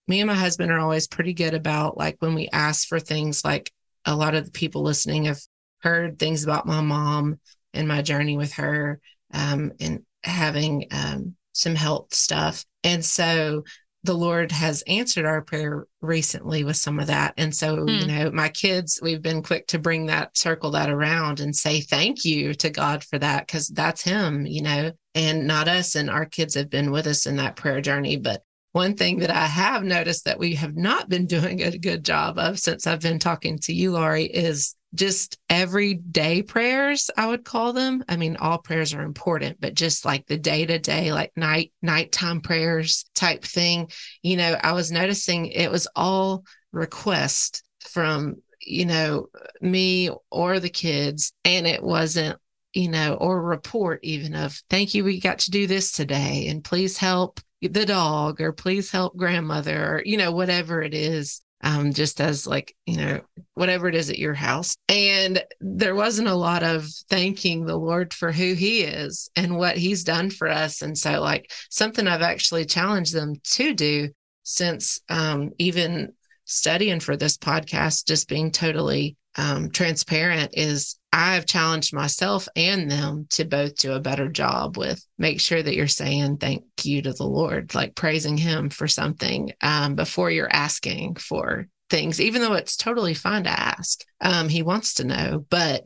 me 0.07 0.21
and 0.21 0.27
my 0.27 0.35
husband 0.35 0.71
are 0.71 0.79
always 0.79 1.07
pretty 1.07 1.33
good 1.33 1.53
about 1.53 1.97
like 1.97 2.17
when 2.19 2.35
we 2.35 2.49
ask 2.51 2.87
for 2.87 2.99
things, 2.99 3.43
like 3.43 3.71
a 4.05 4.15
lot 4.15 4.35
of 4.35 4.45
the 4.45 4.51
people 4.51 4.81
listening 4.81 5.25
have 5.25 5.39
heard 5.79 6.19
things 6.19 6.43
about 6.43 6.65
my 6.65 6.81
mom 6.81 7.39
and 7.73 7.87
my 7.87 8.01
journey 8.01 8.37
with 8.37 8.53
her 8.53 8.99
um, 9.33 9.71
and 9.79 10.03
having 10.23 10.87
um, 10.91 11.35
some 11.53 11.75
health 11.75 12.13
stuff. 12.13 12.65
And 12.83 13.03
so 13.03 13.63
the 14.03 14.13
Lord 14.13 14.51
has 14.51 14.81
answered 14.87 15.25
our 15.25 15.41
prayer 15.41 15.85
recently 16.01 16.63
with 16.63 16.77
some 16.77 16.99
of 16.99 17.07
that. 17.07 17.33
And 17.37 17.53
so, 17.53 17.83
hmm. 17.83 17.89
you 17.89 18.07
know, 18.07 18.31
my 18.31 18.49
kids, 18.49 18.99
we've 19.01 19.21
been 19.21 19.43
quick 19.43 19.67
to 19.67 19.79
bring 19.79 20.05
that, 20.05 20.37
circle 20.37 20.71
that 20.71 20.89
around 20.89 21.39
and 21.39 21.55
say 21.55 21.81
thank 21.81 22.23
you 22.23 22.53
to 22.55 22.69
God 22.69 23.03
for 23.03 23.19
that, 23.19 23.47
because 23.47 23.67
that's 23.67 24.01
Him, 24.01 24.45
you 24.45 24.61
know, 24.61 24.91
and 25.15 25.45
not 25.45 25.67
us. 25.67 25.95
And 25.95 26.09
our 26.09 26.25
kids 26.25 26.55
have 26.55 26.69
been 26.69 26.91
with 26.91 27.07
us 27.07 27.25
in 27.25 27.35
that 27.37 27.57
prayer 27.57 27.81
journey. 27.81 28.15
But 28.15 28.41
one 28.71 28.95
thing 28.95 29.19
that 29.19 29.31
I 29.31 29.45
have 29.45 29.83
noticed 29.83 30.25
that 30.25 30.39
we 30.39 30.55
have 30.55 30.77
not 30.77 31.09
been 31.09 31.25
doing 31.27 31.61
a 31.61 31.77
good 31.77 32.05
job 32.05 32.37
of 32.37 32.57
since 32.57 32.87
I've 32.87 33.01
been 33.01 33.19
talking 33.19 33.59
to 33.63 33.73
you, 33.73 33.91
Laurie, 33.91 34.25
is 34.25 34.75
just 34.93 35.37
everyday 35.49 36.41
prayers, 36.41 37.09
I 37.15 37.27
would 37.27 37.45
call 37.45 37.73
them. 37.73 38.03
I 38.09 38.17
mean, 38.17 38.37
all 38.37 38.57
prayers 38.57 38.93
are 38.93 39.03
important, 39.03 39.61
but 39.61 39.75
just 39.75 40.05
like 40.05 40.25
the 40.25 40.37
day 40.37 40.65
to 40.65 40.79
day, 40.79 41.13
like 41.13 41.31
night, 41.35 41.71
nighttime 41.81 42.41
prayers 42.41 43.05
type 43.15 43.43
thing. 43.43 43.89
You 44.23 44.37
know, 44.37 44.57
I 44.61 44.73
was 44.73 44.91
noticing 44.91 45.47
it 45.47 45.71
was 45.71 45.87
all 45.95 46.43
request 46.71 47.63
from, 47.81 48.35
you 48.61 48.85
know, 48.85 49.27
me 49.61 50.09
or 50.31 50.59
the 50.59 50.69
kids. 50.69 51.33
And 51.45 51.67
it 51.67 51.83
wasn't 51.83 52.39
you 52.73 52.89
know, 52.89 53.15
or 53.15 53.41
report 53.41 53.99
even 54.03 54.35
of, 54.35 54.61
thank 54.69 54.93
you, 54.93 55.03
we 55.03 55.19
got 55.19 55.39
to 55.39 55.51
do 55.51 55.67
this 55.67 55.91
today, 55.91 56.47
and 56.47 56.63
please 56.63 56.97
help 56.97 57.39
the 57.61 57.85
dog, 57.85 58.39
or 58.39 58.51
please 58.53 58.91
help 58.91 59.17
grandmother, 59.17 59.95
or, 59.95 60.03
you 60.05 60.17
know, 60.17 60.31
whatever 60.31 60.81
it 60.81 60.93
is, 60.93 61.41
um, 61.61 61.93
just 61.93 62.21
as 62.21 62.47
like, 62.47 62.75
you 62.85 62.97
know, 62.97 63.21
whatever 63.53 63.87
it 63.87 63.95
is 63.95 64.09
at 64.09 64.17
your 64.17 64.33
house. 64.33 64.77
And 64.87 65.43
there 65.59 65.95
wasn't 65.95 66.27
a 66.27 66.35
lot 66.35 66.63
of 66.63 66.87
thanking 67.09 67.65
the 67.65 67.77
Lord 67.77 68.13
for 68.13 68.31
who 68.31 68.53
he 68.53 68.81
is 68.81 69.29
and 69.35 69.57
what 69.57 69.77
he's 69.77 70.03
done 70.03 70.29
for 70.29 70.47
us. 70.47 70.81
And 70.81 70.97
so, 70.97 71.21
like, 71.21 71.51
something 71.69 72.07
I've 72.07 72.21
actually 72.21 72.65
challenged 72.65 73.13
them 73.13 73.35
to 73.51 73.73
do 73.73 74.09
since 74.43 75.01
um, 75.09 75.51
even 75.57 76.13
studying 76.45 76.99
for 76.99 77.15
this 77.15 77.37
podcast, 77.37 78.07
just 78.07 78.27
being 78.27 78.51
totally 78.51 79.15
um, 79.37 79.69
transparent 79.69 80.51
is 80.53 80.97
I've 81.11 81.45
challenged 81.45 81.93
myself 81.93 82.47
and 82.55 82.89
them 82.89 83.27
to 83.31 83.45
both 83.45 83.75
do 83.77 83.93
a 83.93 83.99
better 83.99 84.27
job 84.29 84.77
with 84.77 85.03
make 85.17 85.39
sure 85.39 85.61
that 85.61 85.75
you're 85.75 85.87
saying 85.87 86.37
thank 86.37 86.63
you 86.83 87.01
to 87.01 87.13
the 87.13 87.25
Lord, 87.25 87.73
like 87.73 87.95
praising 87.95 88.37
Him 88.37 88.69
for 88.69 88.87
something 88.87 89.51
um, 89.61 89.95
before 89.95 90.29
you're 90.29 90.51
asking 90.51 91.15
for 91.15 91.67
things, 91.89 92.21
even 92.21 92.41
though 92.41 92.53
it's 92.53 92.77
totally 92.77 93.13
fine 93.13 93.43
to 93.43 93.49
ask. 93.49 94.03
Um, 94.21 94.49
he 94.49 94.61
wants 94.61 94.95
to 94.95 95.03
know, 95.03 95.45
but 95.49 95.83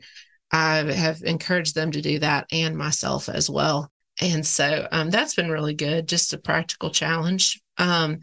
I 0.50 0.76
have 0.92 1.22
encouraged 1.22 1.74
them 1.74 1.90
to 1.92 2.02
do 2.02 2.18
that 2.20 2.46
and 2.52 2.76
myself 2.76 3.28
as 3.28 3.48
well. 3.48 3.90
And 4.20 4.46
so 4.46 4.86
um, 4.92 5.10
that's 5.10 5.34
been 5.34 5.50
really 5.50 5.74
good, 5.74 6.06
just 6.06 6.32
a 6.32 6.38
practical 6.38 6.90
challenge. 6.90 7.60
Um, 7.78 8.20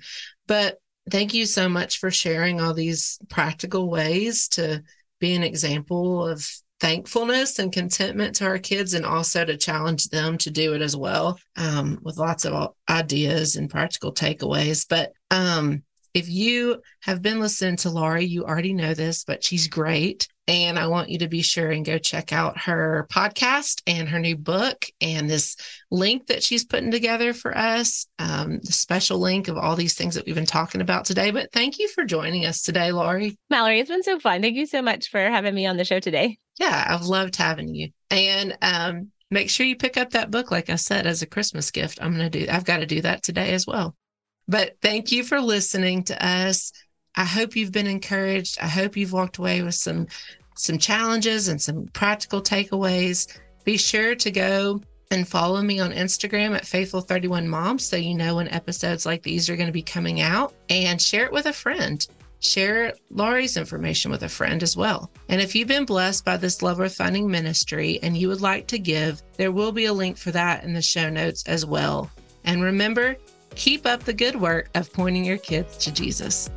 but 0.48 0.78
thank 1.10 1.34
you 1.34 1.46
so 1.46 1.68
much 1.68 1.98
for 1.98 2.12
sharing 2.12 2.62
all 2.62 2.74
these 2.74 3.20
practical 3.30 3.90
ways 3.90 4.48
to 4.50 4.84
be 5.22 5.34
an 5.36 5.44
example 5.44 6.28
of 6.28 6.46
thankfulness 6.82 7.60
and 7.60 7.72
contentment 7.72 8.36
to 8.36 8.46
our 8.46 8.58
kids 8.58 8.96
and 8.96 9.06
also 9.06 9.46
to 9.46 9.56
challenge 9.56 10.10
them 10.10 10.38
to 10.40 10.52
do 10.52 10.74
it 10.74 10.82
as 10.82 10.98
well 10.98 11.40
um, 11.56 12.00
with 12.02 12.18
lots 12.18 12.44
of 12.44 12.74
ideas 12.90 13.56
and 13.56 13.70
practical 13.70 14.14
takeaways 14.14 14.86
but 14.90 15.14
um, 15.30 15.84
if 16.14 16.30
you 16.30 16.82
have 17.02 17.22
been 17.22 17.40
listening 17.40 17.78
to 17.78 17.90
Laurie, 17.90 18.26
you 18.26 18.44
already 18.44 18.74
know 18.74 18.94
this, 18.94 19.24
but 19.24 19.44
she's 19.44 19.68
great. 19.68 20.28
And 20.48 20.78
I 20.80 20.88
want 20.88 21.10
you 21.10 21.20
to 21.20 21.28
be 21.28 21.44
sure 21.44 21.70
and 21.70 21.86
go 21.86 21.98
check 21.98 22.34
out 22.34 22.62
her 22.62 23.08
podcast 23.12 23.82
and 23.86 24.10
her 24.10 24.20
new 24.20 24.36
book 24.36 24.86
and 25.00 25.30
this 25.30 25.56
link 25.92 26.28
that 26.28 26.44
she's 26.44 26.66
putting 26.66 26.92
together 26.92 27.34
for 27.34 27.56
us, 27.56 28.08
um, 28.18 28.60
the 28.64 28.74
special 28.74 29.20
link 29.20 29.48
of 29.48 29.58
all 29.58 29.76
these 29.76 29.94
things 29.94 30.16
that 30.16 30.26
we've 30.26 30.36
been 30.36 30.46
talking 30.46 30.82
about 30.82 31.06
today. 31.06 31.32
But 31.32 31.52
thank 31.52 31.78
you 31.78 31.88
for 31.90 32.04
joining 32.04 32.46
us 32.46 32.64
today, 32.64 32.92
Laurie. 32.92 33.38
Mallory, 33.50 33.80
it's 33.80 33.90
been 33.90 34.04
so 34.04 34.20
fun. 34.20 34.42
Thank 34.42 34.56
you 34.56 34.66
so 34.66 34.82
much 34.82 35.10
for 35.10 35.20
having 35.20 35.54
me 35.54 35.68
on 35.68 35.78
the 35.78 35.86
show 35.86 36.00
today. 36.00 36.38
Yeah, 36.60 36.86
I've 36.88 37.06
loved 37.06 37.36
having 37.36 37.74
you. 37.74 37.90
And 38.10 38.58
um, 38.62 39.12
make 39.30 39.50
sure 39.50 39.66
you 39.66 39.76
pick 39.76 39.96
up 39.96 40.12
that 40.12 40.32
book, 40.32 40.52
like 40.52 40.70
I 40.70 40.76
said, 40.76 41.08
as 41.08 41.22
a 41.22 41.28
Christmas 41.28 41.72
gift. 41.72 42.00
I'm 42.02 42.16
going 42.16 42.30
to 42.30 42.46
do, 42.46 42.52
I've 42.52 42.66
got 42.66 42.78
to 42.78 42.86
do 42.86 43.02
that 43.02 43.24
today 43.24 43.54
as 43.54 43.66
well. 43.66 43.96
But 44.48 44.76
thank 44.82 45.12
you 45.12 45.24
for 45.24 45.40
listening 45.40 46.04
to 46.06 46.26
us. 46.26 46.74
I 47.16 47.26
hope 47.26 47.56
you've 47.56 47.72
been 47.72 47.88
encouraged. 47.88 48.60
I 48.62 48.68
hope 48.68 48.96
you've 48.96 49.14
walked 49.14 49.38
away 49.38 49.62
with 49.62 49.76
some 49.76 50.08
some 50.56 50.78
challenges 50.78 51.48
and 51.48 51.62
some 51.62 51.88
practical 51.88 52.42
takeaways. 52.42 53.28
Be 53.64 53.78
sure 53.78 54.16
to 54.16 54.32
go 54.32 54.82
and 55.10 55.28
follow 55.28 55.62
me 55.62 55.80
on 55.80 55.92
Instagram 55.92 56.56
at 56.56 56.64
faithful31mom 56.64 57.80
so 57.80 57.96
you 57.96 58.14
know 58.14 58.36
when 58.36 58.48
episodes 58.50 59.06
like 59.06 59.24
these 59.24 59.50
are 59.50 59.56
going 59.56 59.68
to 59.68 59.74
be 59.74 59.82
coming 59.82 60.22
out 60.22 60.54
and 60.70 61.02
share 61.02 61.26
it 61.26 61.32
with 61.32 61.48
a 61.48 61.54
friend. 61.54 62.06
Share 62.40 62.94
Laurie's 63.10 63.58
information 63.58 64.10
with 64.10 64.24
a 64.24 64.30
friend 64.30 64.64
as 64.64 64.76
well. 64.76 65.12
And 65.30 65.42
if 65.42 65.56
you've 65.56 65.68
been 65.68 65.86
blessed 65.86 66.26
by 66.26 66.38
this 66.38 66.62
Love 66.62 66.80
Worth 66.80 66.96
Finding 66.96 67.30
ministry 67.30 68.00
and 68.02 68.18
you 68.18 68.28
would 68.30 68.42
like 68.42 68.68
to 68.68 68.80
give, 68.80 69.22
there 69.38 69.52
will 69.52 69.72
be 69.72 69.86
a 69.86 69.94
link 69.94 70.18
for 70.18 70.32
that 70.32 70.64
in 70.64 70.74
the 70.74 70.82
show 70.82 71.10
notes 71.10 71.44
as 71.48 71.66
well. 71.66 72.10
And 72.44 72.64
remember, 72.64 73.16
Keep 73.56 73.86
up 73.86 74.04
the 74.04 74.14
good 74.14 74.36
work 74.36 74.70
of 74.76 74.92
pointing 74.94 75.26
your 75.26 75.38
kids 75.38 75.78
to 75.78 75.92
Jesus. 75.92 76.50